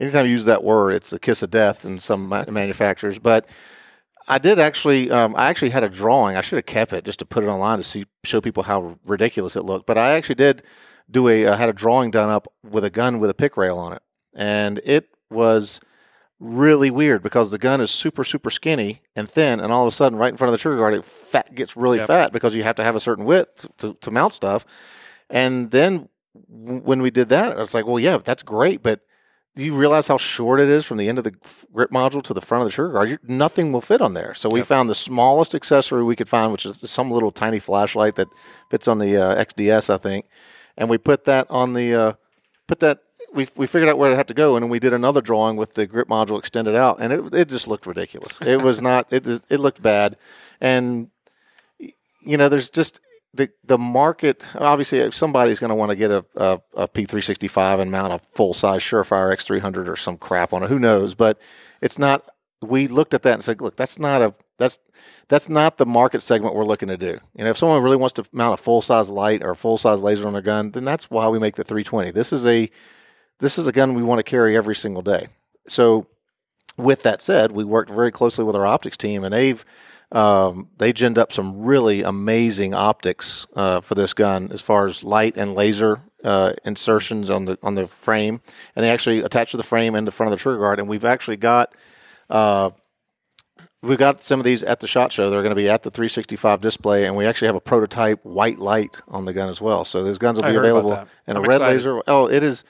[0.00, 3.18] Anytime you use that word, it's a kiss of death in some manufacturers.
[3.18, 3.48] But
[4.28, 5.10] I did actually.
[5.10, 6.36] Um, I actually had a drawing.
[6.36, 8.96] I should have kept it just to put it online to see show people how
[9.06, 9.86] ridiculous it looked.
[9.86, 10.62] But I actually did
[11.10, 11.48] do a.
[11.48, 14.02] I had a drawing done up with a gun with a pick rail on it,
[14.34, 15.80] and it was
[16.40, 19.94] really weird because the gun is super super skinny and thin and all of a
[19.96, 22.06] sudden right in front of the trigger guard it fat gets really Yep.
[22.06, 24.64] fat because you have to have a certain width to, to mount stuff
[25.28, 26.08] and then
[26.48, 29.00] w- when we did that i was like well yeah that's great but
[29.56, 31.34] do you realize how short it is from the end of the
[31.72, 34.32] grip module to the front of the trigger guard You- nothing will fit on there
[34.32, 34.66] so we Yep.
[34.68, 38.28] found the smallest accessory we could find which is some little tiny flashlight that
[38.70, 40.26] fits on the uh, xds i think
[40.78, 42.12] and we put that on the uh,
[42.66, 43.00] put that
[43.34, 45.56] we we figured out where to have to go, and then we did another drawing
[45.56, 48.40] with the grip module extended out, and it it just looked ridiculous.
[48.40, 49.12] It was not.
[49.12, 50.16] It it looked bad,
[50.60, 51.10] and
[52.20, 53.00] you know, there's just
[53.34, 54.46] the the market.
[54.54, 58.18] Obviously, if somebody's going to want to get a, a, a P365 and mount a
[58.34, 61.14] full size Surefire X300 or some crap on it, who knows?
[61.14, 61.40] But
[61.82, 62.28] it's not.
[62.60, 64.78] We looked at that and said, look, that's not a that's
[65.28, 67.18] that's not the market segment we're looking to do.
[67.34, 69.78] You know, if someone really wants to mount a full size light or a full
[69.78, 72.10] size laser on their gun, then that's why we make the 320.
[72.10, 72.68] This is a
[73.38, 75.28] this is a gun we want to carry every single day.
[75.66, 76.06] So,
[76.76, 79.64] with that said, we worked very closely with our optics team, and they've
[80.10, 85.04] um, they ginned up some really amazing optics uh, for this gun as far as
[85.04, 88.40] light and laser uh, insertions on the on the frame,
[88.74, 90.80] and they actually attach to the frame and the front of the trigger guard.
[90.80, 91.74] And we've actually got
[92.30, 92.70] uh,
[93.82, 95.30] we've got some of these at the shot show.
[95.30, 98.58] They're going to be at the 365 display, and we actually have a prototype white
[98.58, 99.84] light on the gun as well.
[99.84, 101.08] So those guns will I be available that.
[101.26, 101.74] and I'm a red excited.
[101.74, 102.02] laser.
[102.06, 102.64] Oh, it is.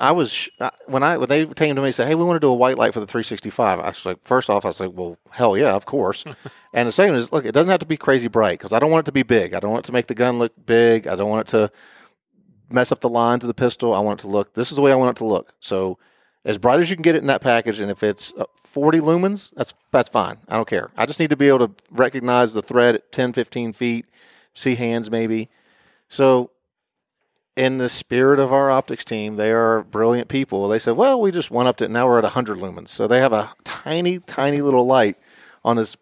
[0.00, 0.48] I was
[0.86, 2.54] when I when they came to me and said, "Hey, we want to do a
[2.54, 5.56] white light for the 365." I was like, first off, I was like, "Well, hell
[5.56, 6.24] yeah, of course."
[6.74, 8.90] and the second is, look, it doesn't have to be crazy bright because I don't
[8.90, 9.54] want it to be big.
[9.54, 11.06] I don't want it to make the gun look big.
[11.06, 11.70] I don't want it to
[12.68, 13.94] mess up the lines of the pistol.
[13.94, 14.54] I want it to look.
[14.54, 15.52] This is the way I want it to look.
[15.60, 15.98] So
[16.44, 19.00] as bright as you can get it in that package, and if it's uh, 40
[19.00, 20.38] lumens, that's that's fine.
[20.48, 20.90] I don't care.
[20.96, 24.06] I just need to be able to recognize the thread at 10, 15 feet,
[24.54, 25.48] see hands maybe.
[26.08, 26.50] So
[27.56, 30.68] in the spirit of our optics team, they are brilliant people.
[30.68, 32.88] They said, well, we just went up to now we're at 100 lumens.
[32.88, 35.16] So they have a tiny, tiny little light
[35.64, 35.96] on this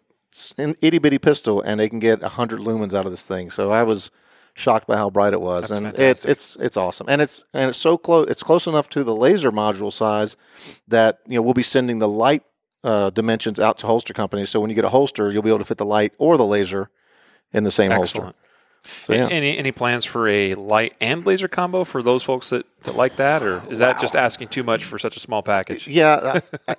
[0.57, 3.51] itty bitty pistol, and they can get 100 lumens out of this thing.
[3.51, 4.11] So I was
[4.53, 7.69] shocked by how bright it was, That's and it's it's it's awesome, and it's and
[7.69, 8.27] it's so close.
[8.29, 10.35] It's close enough to the laser module size
[10.87, 12.43] that you know we'll be sending the light
[12.83, 14.49] uh, dimensions out to holster companies.
[14.49, 16.45] So when you get a holster, you'll be able to fit the light or the
[16.45, 16.89] laser
[17.53, 18.23] in the same Excellent.
[18.25, 18.35] holster.
[19.03, 19.27] So yeah.
[19.29, 23.17] Any any plans for a light and laser combo for those folks that, that like
[23.17, 25.87] that, or is that just asking too much for such a small package?
[25.87, 26.41] Yeah.
[26.67, 26.75] I, I,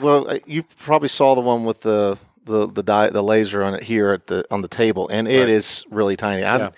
[0.00, 3.82] well, you probably saw the one with the the the, di- the laser on it
[3.82, 5.96] here at the on the table, and it is Right.
[5.96, 6.44] really tiny.
[6.44, 6.70] I Yeah.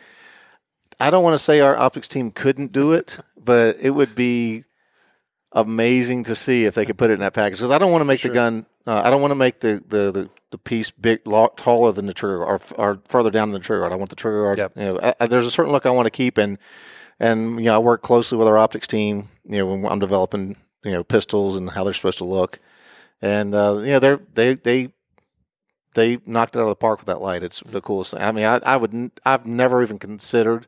[1.07, 4.65] I don't want to say our optics team couldn't do it, but it would be
[5.53, 7.59] amazing to see if they could put it in that package.
[7.59, 8.31] Because I don't want to make Sure.
[8.31, 8.67] the gun.
[8.87, 10.11] Uh, I don't want to make the the.
[10.13, 13.81] the the piece big, taller than the trigger, or, or further down than the trigger
[13.81, 13.93] guard.
[13.95, 14.59] I want the trigger guard.
[14.59, 14.73] Yep.
[14.77, 16.59] You know, I, I- there's a certain look I want to keep, and
[17.19, 19.31] and you know, I work closely with our optics team.
[19.49, 22.59] You know, when I'm developing you know pistols and how they're supposed to look,
[23.23, 24.93] and uh, yeah, they're they they
[25.95, 27.43] they knocked it out of the park with that light.
[27.43, 28.21] It's the coolest thing.
[28.21, 30.67] I mean, I I would I've never even considered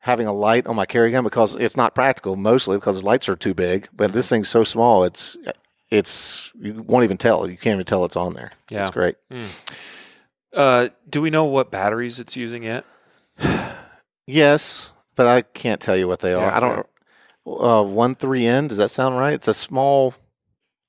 [0.00, 2.36] having a light on my carry gun because it's not practical.
[2.36, 3.88] Mostly because the lights are too big.
[3.94, 5.36] But this thing's so small, it's
[5.90, 7.48] it's you won't even tell.
[7.48, 8.50] You can't even tell it's on there.
[8.70, 8.82] Yeah.
[8.82, 9.16] It's great.
[10.52, 12.84] Uh, do we know what batteries it's using yet?
[14.26, 16.42] Yes, but I can't tell you what they are.
[16.46, 16.86] Yeah, I don't.
[17.44, 18.68] Uh, one three N.
[18.68, 19.32] Does that sound right?
[19.32, 20.14] It's a small,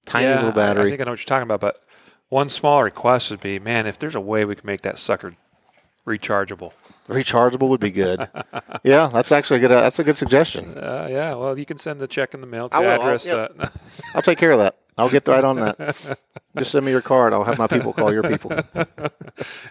[0.05, 0.85] tiny Yeah, little battery.
[0.85, 1.81] I, think I know what you're talking about, but
[2.29, 5.35] one small request would be, man, if there's a way we can make that sucker
[6.05, 6.73] rechargeable.
[7.07, 8.27] Rechargeable would be good.
[8.83, 9.71] yeah, that's actually a good.
[9.71, 10.77] That's a good suggestion.
[10.77, 13.01] Uh, yeah, well, you can send the check in the mail to I will, I'll-
[13.01, 13.25] address.
[13.27, 13.47] yeah.
[13.59, 13.67] Uh,
[14.15, 14.77] I'll take care of that.
[14.97, 16.17] I'll get right on that.
[16.57, 17.31] Just send me your card.
[17.33, 18.51] I'll have my people call your people.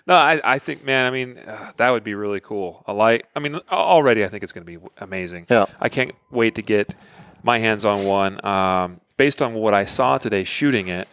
[0.06, 2.82] no, I, I think, man, I mean, uh, that would be really cool.
[2.86, 3.26] A light.
[3.36, 5.46] I mean, already I think it's going to be amazing.
[5.50, 5.66] Yeah.
[5.78, 6.94] I can't wait to get
[7.42, 8.44] my hands on one.
[8.44, 11.06] Um, based on what I saw today, shooting it,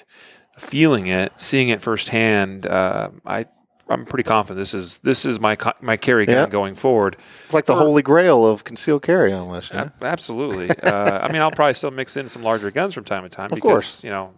[0.58, 3.46] feeling it, seeing it firsthand, uh, I
[3.90, 6.50] I'm pretty confident this is this is my my carry gun Yeah.
[6.50, 7.16] going forward.
[7.46, 9.72] It's like the holy grail of concealed carry, almost.
[9.74, 9.82] yeah?
[9.82, 10.70] Ab- Absolutely.
[10.84, 13.48] uh, I mean, I'll probably still mix in some larger guns from time to time.
[13.50, 14.04] because, course.
[14.04, 14.34] you know,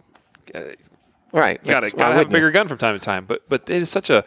[0.53, 0.61] uh,
[1.31, 1.63] Right.
[1.63, 2.37] gotta, gotta have a wouldn't you?
[2.37, 3.25] bigger gun from time to time.
[3.25, 4.23] But but it is such a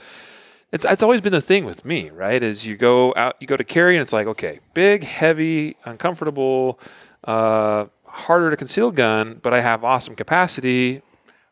[0.73, 2.43] it's it's always been the thing with me, right?
[2.43, 6.81] Is you go out you go to carry and it's like, okay, big, heavy, uncomfortable,
[7.25, 11.03] uh, harder to conceal gun, but I have awesome capacity.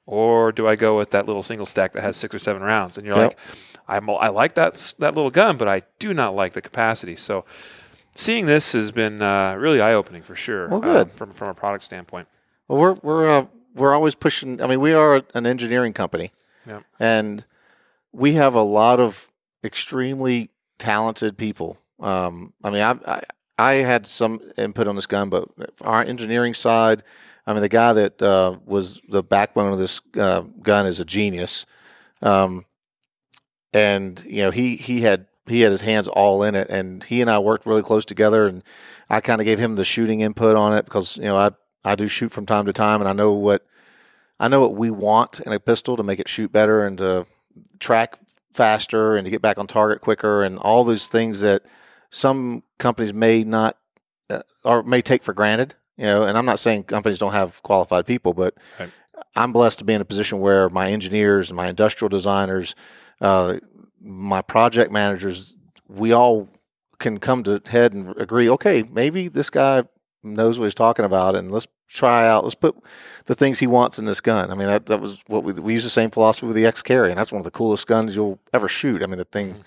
[0.07, 2.99] Or do I go with that little single stack that has six or seven rounds?
[2.99, 3.29] And you're Yep.
[3.29, 3.39] like,
[3.89, 7.17] I'm, I like that that little gun, but I do not like the capacity.
[7.17, 7.45] So
[8.15, 10.69] seeing this has been uh, really eye opening for sure.
[10.69, 11.13] Well, uh, good.
[11.13, 12.29] from from a product standpoint.
[12.69, 14.61] Well, we're we're uh, we're always pushing.
[14.63, 16.33] I mean, we are an engineering company,
[16.67, 16.81] Yeah.
[16.99, 17.45] and
[18.13, 19.31] we have a lot of
[19.63, 21.79] extremely talented people.
[22.01, 23.23] Um, I mean, I, I
[23.59, 25.49] I had some input on this gun, but
[25.83, 27.03] our engineering side,
[27.47, 31.05] I mean, the guy that uh, was the backbone of this uh, gun is a
[31.05, 31.67] genius,
[32.23, 32.65] um,
[33.73, 37.21] and you know he he had he had his hands all in it, and he
[37.21, 38.63] and I worked really close together, and
[39.09, 41.51] I kind of gave him the shooting input on it because you know I
[41.85, 43.67] I do shoot from time to time, and I know what
[44.39, 47.27] I know what we want in a pistol to make it shoot better and to
[47.79, 48.19] track
[48.55, 51.63] faster and to get back on target quicker and all those things that
[52.11, 53.77] some companies may not
[54.29, 55.75] uh, or may take for granted.
[55.97, 58.91] You know, and I'm not saying companies don't have qualified people, but Right.
[59.37, 62.75] I'm blessed to be in a position where my engineers and my industrial designers,
[63.21, 63.59] uh,
[64.01, 65.57] my project managers,
[65.89, 66.49] we all
[66.99, 68.49] can come to head and agree.
[68.49, 69.85] Okay, maybe this guy
[70.23, 72.45] knows what he's talking about, and let's try out.
[72.45, 72.77] Let's put
[73.27, 74.51] the things he wants in this gun.
[74.51, 76.83] I mean, that, that was what we we use the same philosophy with the X
[76.83, 79.03] Carry, and that's one of the coolest guns you'll ever shoot.
[79.03, 79.65] I mean, the thing.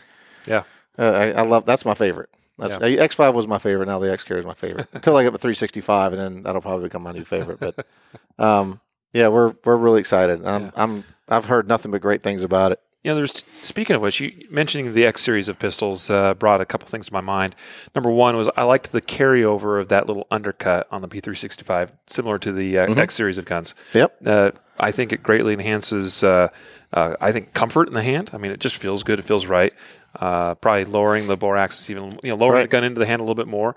[0.48, 0.64] Yeah.
[0.98, 1.66] Uh, I, I love.
[1.66, 2.30] That's my favorite.
[2.68, 3.02] That's, Yeah.
[3.02, 3.88] X five was my favorite.
[3.88, 6.62] Now the X Carry is my favorite until I get the 365, and then that'll
[6.62, 7.60] probably become my new favorite.
[7.60, 7.86] But
[8.40, 8.80] um,
[9.14, 10.46] yeah, we're we're really excited.
[10.46, 10.72] I'm, Yeah.
[10.76, 12.80] I'm I've heard nothing but great things about it.
[13.04, 16.62] You know, there's speaking of which, you mentioning the X series of pistols uh, brought
[16.62, 17.54] a couple things to my mind.
[17.94, 22.40] Number one was I liked the carryover of that little undercut on the P365, similar
[22.40, 23.76] to the uh, X series of guns.
[23.94, 24.18] Yep.
[24.26, 26.24] Uh, I think it greatly enhances.
[26.24, 26.48] Uh,
[26.94, 28.32] uh, I think comfort in the hand.
[28.34, 29.20] I mean, it just feels good.
[29.20, 29.74] It feels right.
[30.20, 32.62] Uh, probably lowering the bore axis even, you know, lowering Right.
[32.64, 33.76] the gun into the hand a little bit more.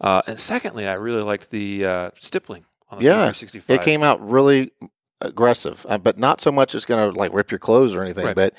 [0.00, 3.70] Uh, and secondly, I really liked the uh, stippling on the Yeah, P365.
[3.70, 4.72] It came out really
[5.20, 8.26] aggressive, uh, but not so much it's going to like rip your clothes or anything.
[8.26, 8.34] Right.
[8.34, 8.54] But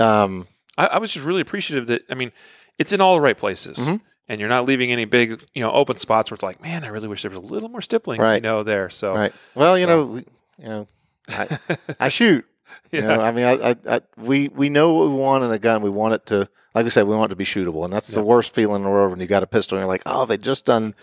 [0.00, 2.32] um, I, I was just really appreciative that I mean,
[2.76, 4.00] it's in all the right places, Mhm.
[4.28, 6.88] and you're not leaving any big you know open spots where it's like, man, I
[6.88, 8.90] really wish there was a little more stippling, you know, there.
[8.90, 9.32] So right.
[9.54, 10.16] Well, you so- know,
[10.58, 10.88] you know,
[11.28, 11.58] I,
[12.00, 12.44] I shoot.
[12.92, 15.50] yeah, You know, I mean, I, I, I, we we know what we want in
[15.52, 15.82] a gun.
[15.82, 18.08] We want it to, like I said, we want it to be shootable, and that's
[18.08, 20.24] the worst feeling in the world when you got a pistol and you're like, oh,
[20.26, 20.94] they just done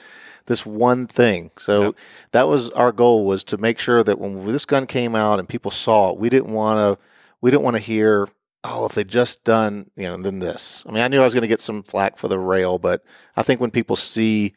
[0.47, 1.51] this one thing.
[1.57, 1.95] So Yep.
[2.31, 5.49] that was our goal was to make sure that when this gun came out and
[5.49, 7.03] people saw it, we didn't want to,
[7.41, 8.27] we didn't want to hear,
[8.63, 10.83] oh, if they just done, you know, then this.
[10.87, 13.03] I mean, I knew I was going to get some flack for the rail, but
[13.35, 14.53] I think when people see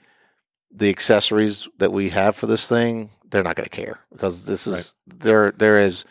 [0.71, 4.67] the accessories that we have for this thing, they're not going to care because this
[4.67, 5.53] is there.
[5.53, 6.05] There is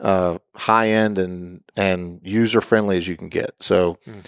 [0.00, 3.50] uh, high end and and user friendly as you can get.
[3.60, 4.24] So, Mm.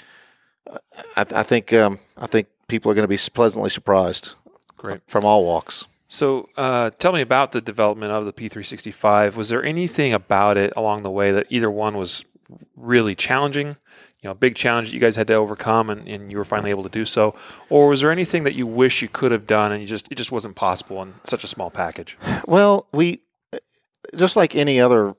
[1.16, 4.34] I, I think um, I think people are going to be pleasantly surprised
[4.76, 5.00] great.
[5.06, 5.86] from all walks.
[6.08, 9.36] So, uh, tell me about the development of the P365.
[9.36, 12.24] Was there anything about it along the way that either one was
[12.76, 13.76] really challenging?
[14.20, 16.44] You know, a big challenge that you guys had to overcome, and, and you were
[16.44, 17.34] finally able to do so,
[17.70, 20.16] or was there anything that you wish you could have done and you just it
[20.16, 22.18] just wasn't possible in such a small package?
[22.46, 23.20] Well, we
[24.16, 25.14] just like any other uh,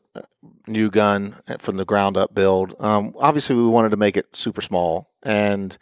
[0.68, 2.76] new gun from the ground up build.
[2.80, 5.78] Um, obviously, we wanted to make it super small, and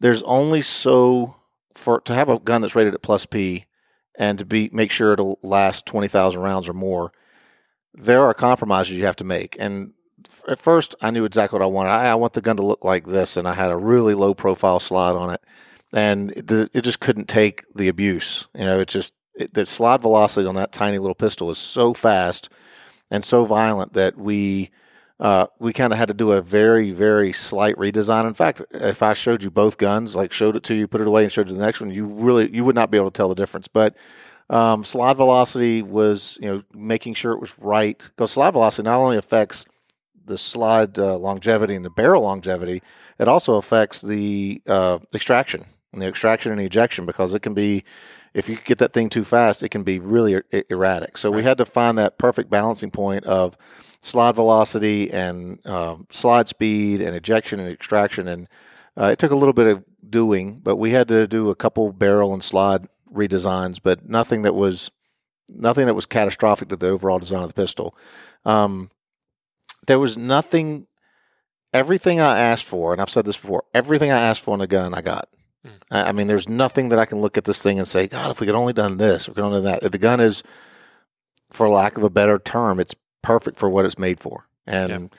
[0.00, 1.36] there's only so
[1.74, 3.66] for to have a gun that's rated at plus P
[4.18, 7.12] and to be make sure it'll last twenty thousand rounds or more.
[7.94, 9.92] There are compromises you have to make, and
[10.48, 11.90] at first I knew exactly what I wanted.
[11.90, 14.34] I, I want the gun to look like this, and I had a really low
[14.34, 15.40] profile slide on it,
[15.92, 18.46] and it, it just couldn't take the abuse.
[18.54, 21.94] You know, it just it, the slide velocity on that tiny little pistol is so
[21.94, 22.48] fast
[23.10, 24.70] and so violent that we
[25.20, 28.26] uh, we kind of had to do a very very slight redesign.
[28.26, 31.06] In fact, if I showed you both guns, like showed it to you, put it
[31.06, 33.16] away, and showed you the next one, you really you would not be able to
[33.16, 33.68] tell the difference.
[33.68, 33.96] But
[34.50, 38.98] um, slide velocity was you know making sure it was right because slide velocity not
[38.98, 39.64] only affects
[40.24, 42.82] the slide uh, longevity and the barrel longevity,
[43.18, 47.54] it also affects the uh, extraction and the extraction and the ejection because it can
[47.54, 47.84] be
[48.38, 51.18] if you get that thing too fast, it can be really er- erratic.
[51.18, 53.56] So we had to find that perfect balancing point of
[54.00, 58.28] slide velocity and um, slide speed and ejection and extraction.
[58.28, 58.48] And
[58.96, 61.92] uh, it took a little bit of doing, but we had to do a couple
[61.92, 64.90] barrel and slide redesigns, but nothing that was
[65.48, 67.96] nothing that was catastrophic to the overall design of the pistol.
[68.44, 68.90] Um,
[69.86, 70.86] there was nothing.
[71.74, 74.66] Everything I asked for, and I've said this before, everything I asked for in a
[74.66, 75.28] gun, I got.
[75.66, 75.70] Mm.
[75.90, 78.30] I I mean, there's nothing that I can look at this thing and say, God,
[78.30, 79.92] if we could only done this, we could only done that.
[79.92, 80.42] The gun is,
[81.50, 85.10] for lack of a better term, it's perfect for what it's made for, and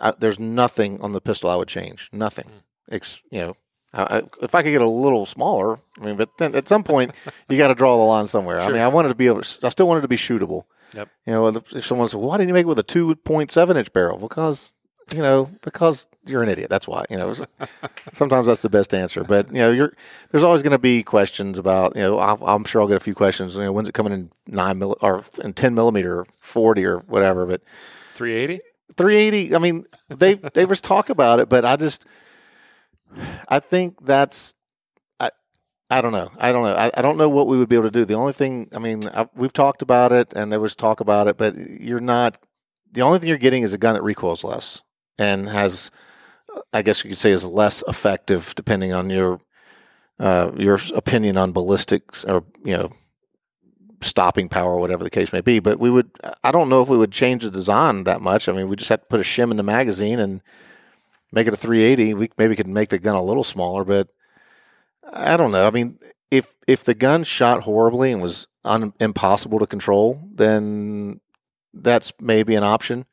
[0.00, 2.10] I, there's nothing on the pistol I would change.
[2.12, 2.46] Nothing.
[2.46, 2.62] Mm.
[2.90, 3.56] It's you know,
[3.92, 7.12] I, if I could get a little smaller, I mean, but then at some point
[7.48, 8.60] you got to draw the line somewhere.
[8.60, 9.42] I mean, I wanted to be able.
[9.42, 10.64] To, I still wanted to be shootable.
[10.94, 11.08] Yep.
[11.26, 13.50] You know, if if someone said, "Why didn't you make it with a two point
[13.50, 14.74] seven inch barrel?" Because
[15.12, 16.70] you know, because you're an idiot.
[16.70, 17.04] That's why.
[17.10, 17.32] You know,
[18.12, 19.24] sometimes that's the best answer.
[19.24, 19.92] But you know, you're
[20.30, 21.96] there's always going to be questions about.
[21.96, 23.54] You know, I'll, I'm sure I'll get a few questions.
[23.54, 26.98] You know, when's it coming in nine mil or in ten millimeter, or forty or
[27.00, 27.46] whatever.
[27.46, 27.62] But
[28.12, 28.62] 380.
[28.96, 29.54] 380.
[29.54, 32.04] I mean, they they was talk about it, but I just
[33.48, 34.54] I think that's
[35.20, 35.30] I
[35.90, 36.30] I don't know.
[36.38, 36.74] I don't know.
[36.74, 38.04] I, I don't know what we would be able to do.
[38.04, 41.28] The only thing I mean, I, we've talked about it, and there was talk about
[41.28, 42.38] it, but you're not.
[42.90, 44.82] The only thing you're getting is a gun that recoils less
[45.18, 45.90] and has,
[46.72, 49.40] I guess you could say, is less effective, depending on your
[50.20, 52.90] uh, your opinion on ballistics or you know
[54.00, 55.58] stopping power or whatever the case may be.
[55.58, 56.10] But we would,
[56.44, 58.48] I don't know if we would change the design that much.
[58.48, 60.42] I mean, we just have to put a shim in the magazine and
[61.32, 62.14] make it a 380.
[62.14, 64.08] We maybe could make the gun a little smaller, but
[65.12, 65.66] I don't know.
[65.66, 65.98] I mean,
[66.30, 71.20] if if the gun shot horribly and was un, impossible to control, then
[71.72, 73.06] that's maybe an option.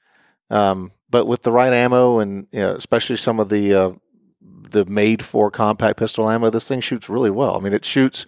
[0.49, 3.91] Um, but with the right ammo and you know, especially some of the uh,
[4.41, 7.57] the made for compact pistol ammo, this thing shoots really well.
[7.57, 8.25] I mean, it shoots.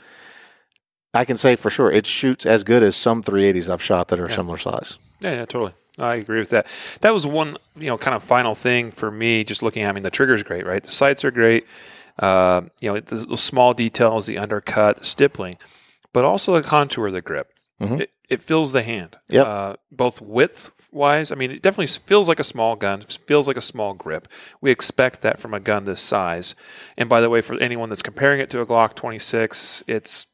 [1.13, 4.19] I can say for sure, it shoots as good as some 380s I've shot that
[4.19, 4.35] are Yeah.
[4.35, 4.97] similar size.
[5.21, 5.73] Yeah, yeah, totally.
[5.97, 6.67] I agree with that.
[7.01, 9.43] That was one, you know, kind of final thing for me.
[9.43, 10.83] Just looking, at, I mean, the trigger's great, right?
[10.83, 11.65] The sights are great.
[12.19, 15.55] Uh, you know, the, the small details, the undercut, the stippling,
[16.13, 17.51] but also the contour of the grip.
[17.81, 18.01] Mhm.
[18.01, 19.17] It, it fills the hand.
[19.29, 19.47] Yep.
[19.47, 23.01] Uh, both width wise, I mean, it definitely feels like a small gun.
[23.01, 24.27] Feels like a small grip.
[24.61, 26.55] We expect that from a gun this size.
[26.97, 30.27] And by the way, for anyone that's comparing it to a Glock 26, it's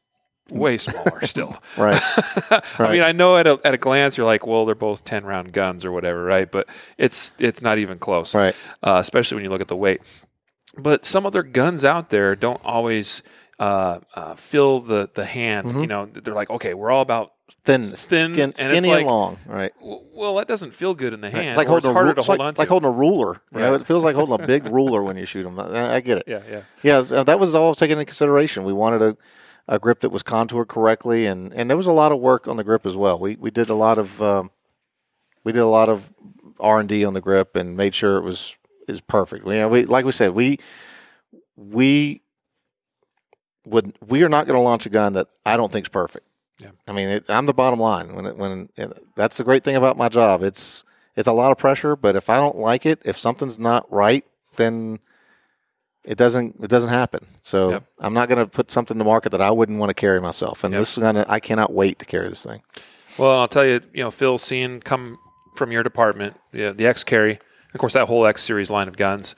[0.50, 1.56] way smaller still.
[1.76, 2.00] Right.
[2.78, 5.24] I mean, I know at a, at a glance you're like, well, they're both ten
[5.24, 6.50] round guns or whatever, right?
[6.50, 8.54] But it's it's not even close, Right.
[8.82, 10.00] Uh, especially when you look at the weight.
[10.76, 13.22] But some other guns out there don't always
[13.58, 15.68] uh, uh, fill the the hand.
[15.68, 15.80] Mm-hmm.
[15.80, 17.33] You know, they're like, okay, we're all about
[17.64, 17.96] Thin, thin,
[18.32, 19.38] skin, and skinny like- and long.
[19.46, 19.72] Right.
[19.80, 21.48] well, that doesn't feel good in the hand.
[21.48, 22.60] It's like it's holding a ru- to hold like, on to.
[22.60, 23.40] like holding a ruler.
[23.52, 25.58] You know, it feels like holding a big ruler when you shoot them.
[25.60, 26.24] I, I get it.
[26.26, 28.64] yeah, yeah, Yeah, so that was all taken into consideration.
[28.64, 29.16] We wanted a,
[29.68, 32.56] a grip that was contoured correctly, and, and there was a lot of work on
[32.56, 33.18] the grip as well.
[33.18, 34.50] We we did a lot of um,
[35.42, 36.10] we did a lot of
[36.60, 38.56] R and D on the grip and made sure it was
[38.88, 39.44] is perfect.
[39.44, 40.58] We, we like we said we
[41.56, 42.22] we
[43.66, 46.26] would we are not going to launch a gun that I don't think is perfect.
[46.60, 46.70] Yeah.
[46.86, 49.76] I mean, it, I'm the bottom line when it, when it, that's the great thing
[49.76, 50.42] about my job.
[50.42, 50.84] It's
[51.16, 54.24] it's a lot of pressure, but if I don't like it, if something's not right,
[54.56, 54.98] then
[56.04, 57.26] it doesn't it doesn't happen.
[57.42, 57.84] So Yep.
[58.00, 60.62] I'm not going to put something to market that I wouldn't want to carry myself.
[60.64, 60.80] And Yep.
[60.80, 62.62] this gun, I cannot wait to carry this thing.
[63.18, 65.16] Well, I'll tell you, you know, Phil, seeing come
[65.56, 67.38] from your department, yeah, the X carry,
[67.72, 69.34] of course, that whole X series line of guns,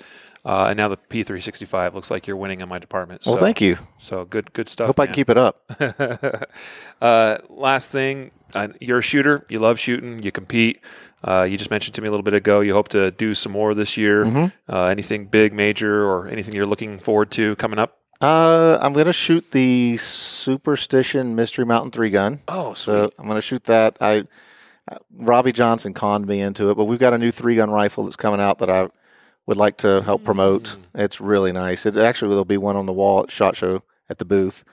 [0.46, 3.22] uh, and now the P365 looks like you're winning in my department.
[3.26, 3.78] Well, thank you.
[3.98, 4.86] So good, good stuff.
[4.86, 5.64] Hope I can keep it up.
[7.00, 9.44] uh, last thing, uh, you're a shooter.
[9.48, 10.22] You love shooting.
[10.22, 10.80] You compete.
[11.26, 12.60] Uh, you just mentioned to me a little bit ago.
[12.60, 14.24] You hope to do some more this year.
[14.24, 14.72] Mm-hmm.
[14.72, 17.98] Uh, anything big, major, or anything you're looking forward to coming up?
[18.20, 22.38] Uh, I'm going to shoot the Superstition Mystery Mountain three gun.
[22.46, 23.98] Oh, So I'm going to shoot that.
[24.00, 24.28] I
[25.12, 28.14] Robbie Johnson conned me into it, but we've got a new three gun rifle that's
[28.14, 28.88] coming out that I
[29.46, 30.76] would like to help promote.
[30.94, 31.86] It's really nice.
[31.86, 34.64] It actually there'll be one on the wall at Shot Show at the booth.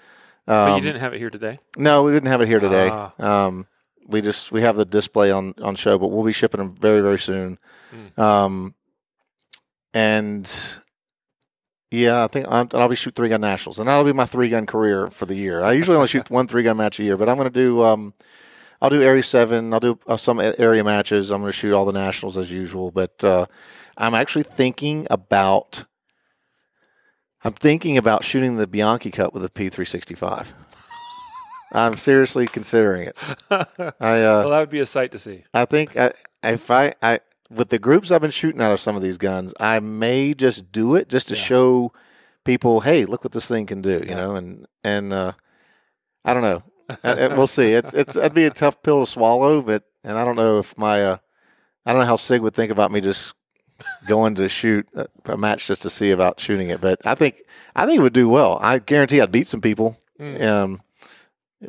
[0.45, 1.59] but Um, you didn't have it here today.
[1.77, 2.89] No, we didn't have it here today.
[2.91, 3.45] Ah.
[3.45, 3.67] Um,
[4.07, 7.01] we just we have the display on on show, but we'll be shipping them very
[7.01, 7.57] very soon.
[7.93, 8.19] Mm.
[8.19, 8.75] Um,
[9.93, 10.79] and
[11.91, 14.49] yeah, I think I'm, I'll be shoot three gun nationals, and that'll be my three
[14.49, 15.63] gun career for the year.
[15.63, 17.83] I usually only shoot one three gun match a year, but I'm going to do
[17.83, 18.13] um,
[18.81, 19.71] I'll do area seven.
[19.73, 21.29] I'll do uh, some area matches.
[21.29, 23.45] I'm going to shoot all the nationals as usual, but uh,
[23.97, 25.85] I'm actually thinking about.
[27.45, 30.53] I'm thinking about shooting the Bianchi Cup with a P365.
[31.73, 33.17] I'm seriously considering it.
[33.51, 35.43] I uh, well, that would be a sight to see.
[35.53, 36.13] I think I,
[36.43, 37.19] if I, I
[37.49, 40.71] with the groups I've been shooting out of some of these guns, I may just
[40.71, 41.41] do it just to Yeah.
[41.41, 41.91] show
[42.45, 44.15] people, hey, look what this thing can do, you Yeah.
[44.15, 45.33] know, and and uh,
[46.23, 47.73] I don't know, Uh, uh, we'll see.
[47.73, 50.77] It's it's it'd be a tough pill to swallow, but and I don't know if
[50.77, 51.17] my uh,
[51.85, 53.33] I don't know how Sig would think about me just
[54.07, 54.87] going to shoot
[55.25, 57.41] a, match just to see about shooting it, but I think
[57.75, 58.57] I think it would do well.
[58.61, 59.97] I guarantee I'd beat some people.
[60.19, 60.41] Mm.
[60.45, 60.81] Um,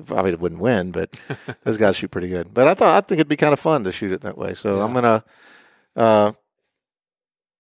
[0.06, 1.10] probably wouldn't win, but
[1.64, 2.52] those guys shoot pretty good.
[2.52, 4.54] But I thought I think it'd be kind of fun to shoot it that way.
[4.54, 5.24] So I'm gonna.
[5.96, 6.32] Uh,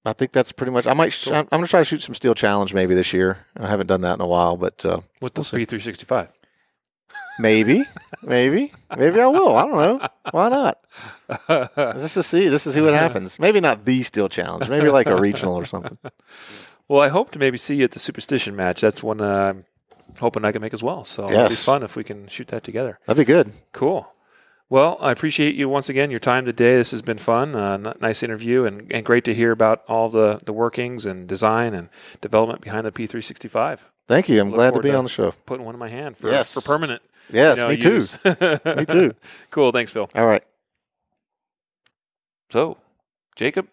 [0.06, 0.86] I think that's pretty much.
[0.86, 1.12] I might.
[1.12, 1.34] Sh- Cool.
[1.36, 3.46] I'm gonna try to shoot some steel challenge maybe this year.
[3.56, 5.64] I haven't done that in a while, but uh, With the We'll.
[5.64, 6.28] P365.
[7.38, 7.84] Maybe,
[8.22, 9.56] maybe, maybe I will.
[9.56, 10.08] I don't know.
[10.30, 10.78] Why not?
[11.98, 13.38] Just to see, just to see what happens.
[13.38, 14.68] Maybe not the steel challenge.
[14.68, 15.98] Maybe like a regional or something.
[16.88, 18.80] Well, I hope to maybe see you at the Superstition match.
[18.82, 19.64] That's one uh, I'm
[20.20, 21.04] hoping I can make as well.
[21.04, 21.64] So it'll be Yes.
[21.64, 22.98] fun if we can shoot that together.
[23.06, 23.52] That'd be good.
[23.72, 24.06] Cool.
[24.70, 26.76] Well, I appreciate you once again your time today.
[26.76, 30.40] This has been fun, uh, nice interview, and, and great to hear about all the,
[30.44, 31.88] the workings and design and
[32.20, 33.80] development behind the P365.
[34.06, 34.40] Thank you.
[34.40, 35.32] I'm Look glad to be to- on the show.
[35.46, 36.52] Putting one in my hand for Yes.
[36.54, 37.02] for permanent.
[37.32, 38.00] Yes, you know, me too.
[38.76, 39.14] Me too.
[39.50, 39.72] cool.
[39.72, 40.10] Thanks, Phil.
[40.14, 40.44] All right.
[42.50, 42.76] So,
[43.34, 43.66] Jacob,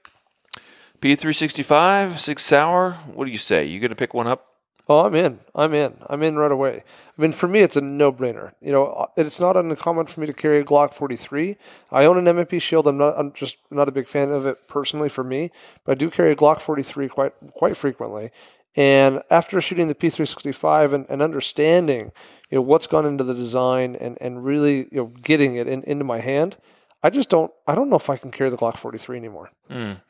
[1.01, 2.93] P365, Sig Sauer.
[3.13, 3.65] What do you say?
[3.65, 4.47] You going to pick one up?
[4.87, 5.39] Oh, I'm in.
[5.53, 5.95] I'm in.
[6.07, 6.83] I'm in right away.
[7.17, 8.53] I mean, for me, it's a no-brainer.
[8.61, 11.55] You know, uh, it's not uncommon for me to carry a Glock 43.
[11.91, 12.87] I own an M&P Shield.
[12.87, 13.13] I'm not.
[13.17, 15.51] I'm just not a big fan of it personally for me,
[15.85, 18.31] but I do carry a Glock 43 quite quite frequently.
[18.75, 22.11] And after shooting the P365 and, and understanding,
[22.49, 25.83] you know, what's gone into the design and, and really, you know, getting it in,
[25.83, 26.57] into my hand,
[27.03, 27.51] I just don't.
[27.67, 29.49] I don't know if I can carry the Glock 43 anymore.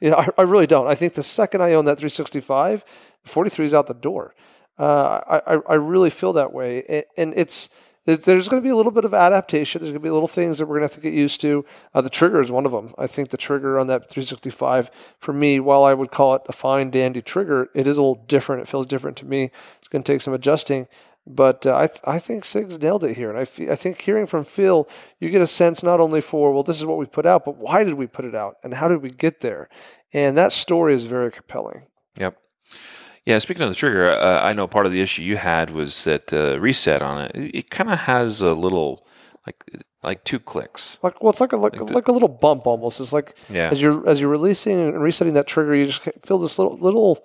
[0.02, 0.88] Yeah, I, I really don't.
[0.88, 2.84] I think the second I own that 365,
[3.24, 4.36] 43 is out the door.
[4.78, 7.72] Uh, I, I I really feel that way, and it's it-
[8.06, 9.82] there's going to be a little bit of adaptation.
[9.82, 11.64] There's going to be little things that we're going to have to get used to.
[11.94, 12.94] Uh, the trigger is one of them.
[12.98, 14.90] I think the trigger on that 365,
[15.20, 18.24] for me, while I would call it a fine dandy trigger, it is a little
[18.28, 18.64] different.
[18.64, 19.52] It feels different to me.
[19.78, 20.88] It's going to take some adjusting.
[21.28, 23.30] But uh, I, th- I think Sig's nailed it here.
[23.30, 24.90] And I, I think hearing from Phil,
[25.20, 27.58] you get a sense not only for, well, this is what we put out, but
[27.58, 28.56] why did we put it out?
[28.64, 29.70] And how did we get there?
[30.12, 31.84] And that story is very compelling.
[32.18, 32.38] Yep.
[33.26, 36.04] Yeah, speaking of the trigger, uh, I know part of the issue you had was
[36.06, 39.06] that the reset on it, it, it kind of has a little,
[39.46, 39.64] like,
[40.02, 40.98] like two clicks.
[41.04, 43.00] Like well, it's like a like, Like like, a little bump almost.
[43.00, 43.70] It's like Yeah.
[43.72, 47.24] as you're as you're releasing and resetting that trigger, you just feel this little little.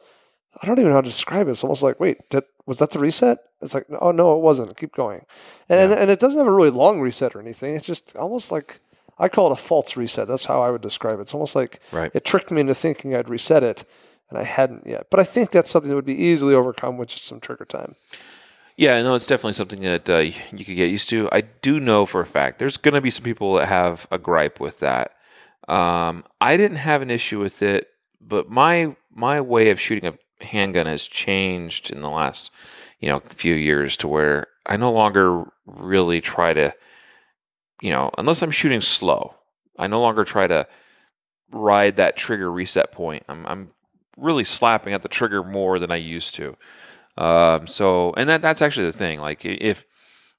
[0.62, 1.51] I don't even know how to describe it.
[1.51, 3.38] It's almost like, wait, did, was that the reset?
[3.62, 4.76] It's like, oh no, it wasn't.
[4.76, 5.22] Keep going,
[5.70, 7.74] and and it doesn't have a really long reset or anything.
[7.74, 8.80] It's just almost like
[9.18, 10.28] I call it a false reset.
[10.28, 11.22] That's how I would describe it.
[11.22, 12.11] It's almost like Right.
[12.14, 13.84] it tricked me into thinking I'd reset it,
[14.31, 15.07] and I hadn't yet.
[15.11, 17.97] But I think that's something that would be easily overcome with just some trigger time.
[18.77, 21.29] Yeah, no, it's definitely something that uh, you could get used to.
[21.33, 24.18] I do know for a fact there's going to be some people that have a
[24.18, 25.12] gripe with that.
[25.68, 27.89] Um, I didn't have an issue with it,
[28.20, 32.53] but my my way of shooting a handgun has changed in the last
[33.01, 36.74] you know few years to where I no longer really try to,
[37.81, 39.35] you know, unless I'm shooting slow,
[39.79, 40.66] I no longer try to
[41.51, 43.24] ride that trigger reset point.
[43.29, 43.70] I'm I'm
[44.17, 46.57] really slapping at the trigger more than I used to.
[47.19, 49.21] Um, so, and that that's actually the thing.
[49.21, 49.85] Like, if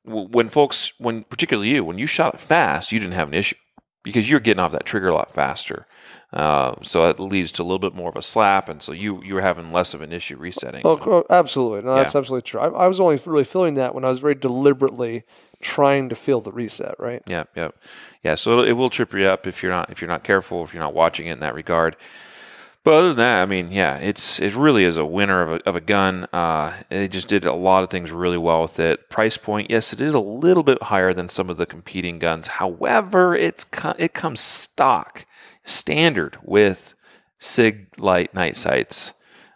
[0.03, 3.55] when folks, when particularly you, when you shot it fast, you didn't have an issue
[4.03, 5.86] because you're getting off that trigger a lot faster.
[6.32, 9.23] Uh, so it leads to a little bit more of a slap, and so you
[9.23, 10.82] you were having less of an issue resetting.
[10.86, 11.82] Oh, absolutely.
[11.84, 12.19] No, that's Yeah.
[12.19, 12.59] absolutely true.
[12.59, 15.23] I, I was only really feeling that when I was very deliberately
[15.61, 17.23] trying to feel the reset, right?
[17.28, 17.69] Yeah, yeah,
[18.23, 18.36] yeah.
[18.36, 20.84] So it will trip you up if you're not if you're not careful, if you're
[20.84, 21.95] not watching it in that regard.
[22.84, 25.69] But other than that, I mean, yeah, it's it really is a winner of a,
[25.69, 26.25] of a gun.
[26.32, 29.09] Uh, it just did a lot of things really well with it.
[29.09, 32.47] Price point, yes, it is a little bit higher than some of the competing guns.
[32.47, 33.65] However, it's
[33.97, 35.25] it comes stock
[35.65, 36.95] standard with
[37.39, 39.13] Sig Light night sights.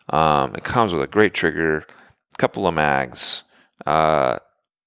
[0.10, 1.86] Um, it comes with a great trigger,
[2.34, 3.46] a couple of mags.
[3.86, 4.40] Uh,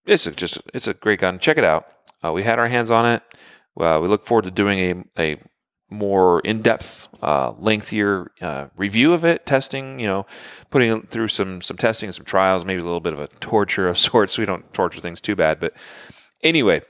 [0.07, 1.39] it's a, just it's a great gun.
[1.39, 1.87] Check it out.
[2.23, 3.23] Uh, we had our hands on it.
[3.79, 4.79] Uh, we look forward to doing
[5.17, 5.37] a, a
[5.91, 9.99] more in-depth, uh, lengthier uh, review of it, testing.
[10.01, 10.27] You know,
[10.71, 13.29] putting it through some some testing and some trials, maybe a little bit of a
[13.29, 14.39] torture of sorts.
[14.39, 15.73] We don't torture things too bad, but
[16.43, 16.83] anyway,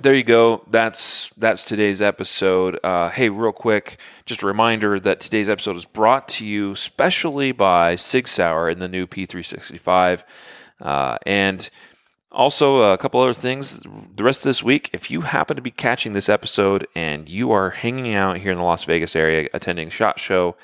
[0.00, 0.64] there you go.
[0.70, 2.78] That's that's today's episode.
[2.82, 7.52] Uh, hey, real quick, just a reminder that today's episode is brought to you specially
[7.52, 10.24] by Sig Sauer and the new P365,
[10.80, 11.70] uh, and
[12.36, 13.80] also a couple other things.
[14.14, 17.50] The rest of this week, if you happen to be catching this episode and you
[17.50, 20.54] are hanging out here in the Las Vegas area attending Shot Show.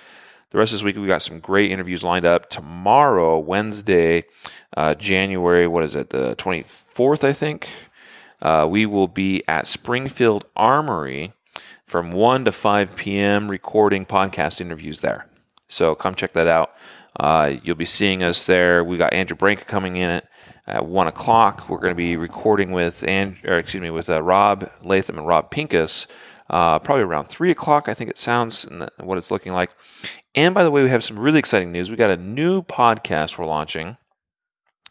[0.50, 2.50] The rest of this week, we got some great interviews lined up.
[2.50, 4.24] Tomorrow, Wednesday,
[4.76, 7.68] uh, January, what is it, the 24th, I think?
[8.42, 11.32] Uh, we will be at Springfield Armory
[11.86, 13.50] from 1 to 5 p.m.
[13.50, 15.26] recording podcast interviews there.
[15.68, 16.74] So come check that out.
[17.18, 18.82] Uh, you'll be seeing us there.
[18.82, 20.28] We got Andrew Branca coming in at,
[20.66, 21.68] at 1 o'clock.
[21.68, 25.26] We're going to be recording with, and, or excuse me, with uh, Rob Leatham and
[25.26, 26.06] Rob Pincus
[26.52, 29.70] uh, probably around 3 o'clock, I think it sounds, and what it's looking like.
[30.34, 31.90] And by the way, we have some really exciting news.
[31.90, 33.96] We got a new podcast we're launching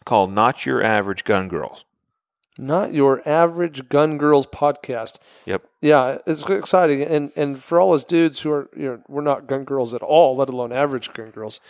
[0.04, 1.84] called Not Your Average Gun Girls.
[2.58, 5.18] Not your average gun girls podcast.
[5.46, 5.64] Yep.
[5.80, 9.46] Yeah, it's exciting, and and for all us dudes who are, you know, we're not
[9.46, 11.60] gun girls at all, let alone average gun girls.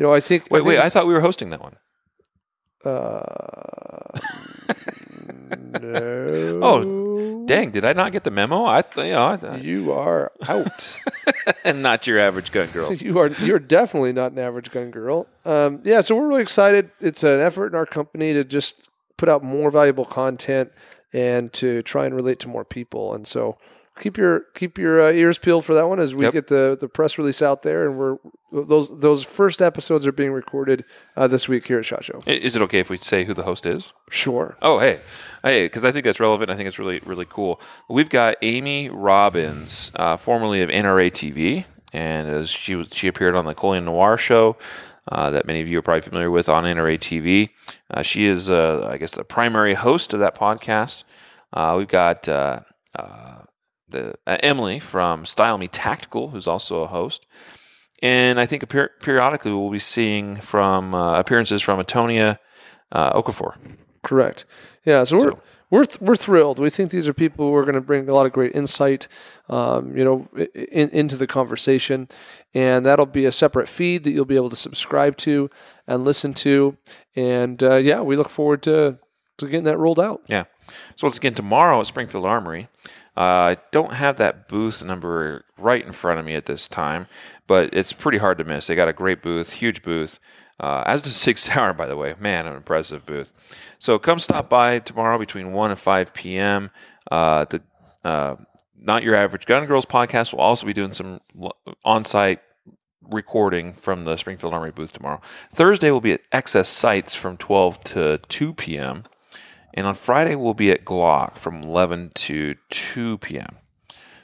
[0.00, 0.44] You know, I think.
[0.50, 1.76] Wait, think wait, I thought we were hosting that one.
[2.82, 3.20] Uh,
[5.78, 6.60] no.
[6.62, 8.64] Oh, Dang, did I not get the memo?
[8.64, 10.98] I th- you know, I th- You are out.
[11.66, 12.94] and not your average gun girl.
[12.94, 15.26] you are you're definitely not an average gun girl.
[15.44, 16.90] Um, yeah, so we're really excited.
[17.02, 18.88] It's an effort in our company to just
[19.18, 20.72] put out more valuable content
[21.12, 23.12] and to try and relate to more people.
[23.12, 23.58] And so
[24.00, 26.32] keep your keep your uh, ears peeled for that one as we Yep.
[26.32, 27.86] get the the press release out there.
[27.86, 28.16] And we're
[28.52, 30.84] those those first episodes are being recorded
[31.16, 32.20] uh, this week here at Shot Show.
[32.26, 33.92] Is it okay if we say who the host is?
[34.10, 34.56] Sure.
[34.62, 34.98] Oh, hey,
[35.44, 36.50] hey, because I think that's relevant.
[36.50, 37.60] I think it's really, really cool.
[37.88, 43.36] We've got Amy Robbins, uh, formerly of NRA TV, and as she was, she appeared
[43.36, 44.56] on the Colion Noir show
[45.08, 47.50] uh, that many of you are probably familiar with on NRA TV.
[47.92, 51.04] Uh, she is, uh, I guess, the primary host of that podcast.
[51.52, 52.60] Uh, we've got uh,
[52.96, 53.42] uh,
[53.90, 57.26] the uh, Emily from Style Me Tactical, who's also a host.
[58.02, 62.38] And I think per- periodically we'll be seeing from uh, appearances from Antonia
[62.92, 63.56] uh, Okafor.
[64.02, 64.46] Correct.
[64.84, 65.04] Yeah.
[65.04, 66.58] So we're So- we're th- we're thrilled.
[66.58, 69.06] We think these are people who are going to bring a lot of great insight,
[69.48, 72.08] um, you know, in, into the conversation,
[72.54, 75.48] and that'll be a separate feed that you'll be able to subscribe to
[75.86, 76.76] and listen to.
[77.14, 78.98] And uh, yeah, we look forward to
[79.38, 80.22] to getting that rolled out.
[80.26, 80.44] Yeah.
[80.96, 82.66] So once again, tomorrow at Springfield Armory.
[83.16, 87.06] Uh, I don't have that booth number right in front of me at this time,
[87.46, 88.66] but it's pretty hard to miss.
[88.66, 90.18] They got a great booth, huge booth.
[90.58, 92.14] Uh, as does Sig Sauer, by the way.
[92.18, 93.32] Man, an impressive booth.
[93.78, 96.70] So come stop by tomorrow between 1 and 5 p.m.
[97.10, 97.62] Uh, the
[98.04, 98.36] uh,
[98.78, 101.20] Not Your Average Gun Girls podcast will also be doing some
[101.84, 102.40] on site
[103.10, 105.20] recording from the Springfield Armory booth tomorrow.
[105.52, 109.04] Thursday will be at XS Sights from 12 to 2 p.m.
[109.74, 113.56] And on Friday, we'll be at Glock from 11 to 2 p.m.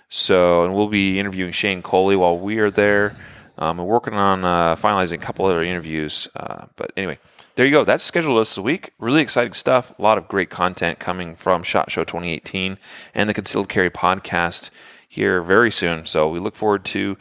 [0.08, 3.16] So, and we'll be interviewing Shane Coley while we are there.
[3.58, 6.28] Um, we're working on uh, finalizing a couple other interviews.
[6.36, 7.18] Uh, but anyway,
[7.54, 7.84] there you go.
[7.84, 8.92] That's scheduled this week.
[8.98, 9.98] Really exciting stuff.
[9.98, 12.76] A lot of great content coming from SHOT Show 2018
[13.14, 14.70] and the Concealed Carry podcast
[15.08, 16.04] here very soon.
[16.04, 17.16] So we look forward to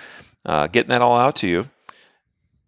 [0.45, 1.69] uh, getting that all out to you.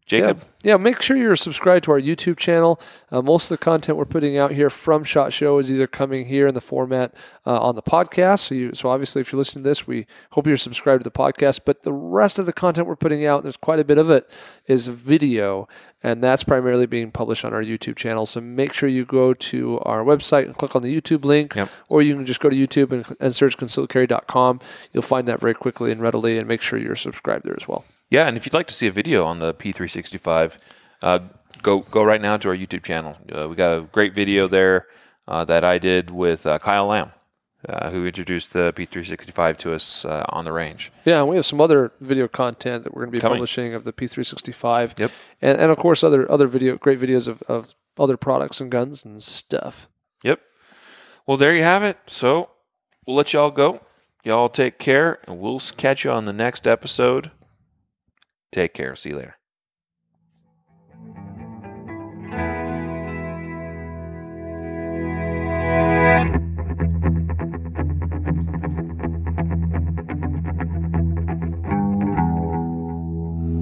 [0.08, 0.38] Jacob.
[0.64, 0.72] Yeah.
[0.72, 2.80] yeah, make sure you're subscribed to our YouTube channel.
[3.12, 6.26] Uh, most of the content we're putting out here from Shot Show is either coming
[6.28, 7.14] here in the format
[7.46, 8.40] uh, on the podcast.
[8.40, 11.12] So, you, so obviously, if you're listening to this, we hope you're subscribed to the
[11.12, 11.62] podcast.
[11.66, 14.30] But the rest of the content we're putting out, there's quite a bit of it,
[14.66, 15.68] is video,
[16.02, 18.26] and that's primarily being published on our YouTube channel.
[18.26, 21.70] So make sure you go to our website and click on the YouTube link, Yep.
[21.90, 24.62] or you can just go to YouTube and, and search concealedcarry.com.
[24.94, 27.84] You'll find that very quickly and readily, and make sure you're subscribed there as well.
[28.10, 30.58] Yeah, and if you'd like to see a video on the P365,
[31.04, 31.20] uh,
[31.62, 33.18] go go right now to our YouTube channel.
[33.32, 34.88] Uh, we got a great video there
[35.28, 37.12] uh, that I did with uh, Kyle Lamb,
[37.68, 40.92] uh, who introduced the P365 to us uh, on the range.
[41.06, 43.38] Yeah, and we have some other video content that we're going to be Coming.
[43.38, 44.98] publishing of the P365.
[44.98, 45.12] Yep.
[45.42, 49.04] And, and of course, other other video, great videos of, of other products and guns
[49.04, 49.90] and stuff.
[50.24, 50.40] Yep.
[51.26, 51.98] Well, there you have it.
[52.08, 52.52] So
[53.06, 53.82] we'll let y'all go.
[54.24, 57.32] Y'all take care, and we'll catch you on the next episode.
[58.52, 58.96] Take care.
[58.96, 59.37] See you later.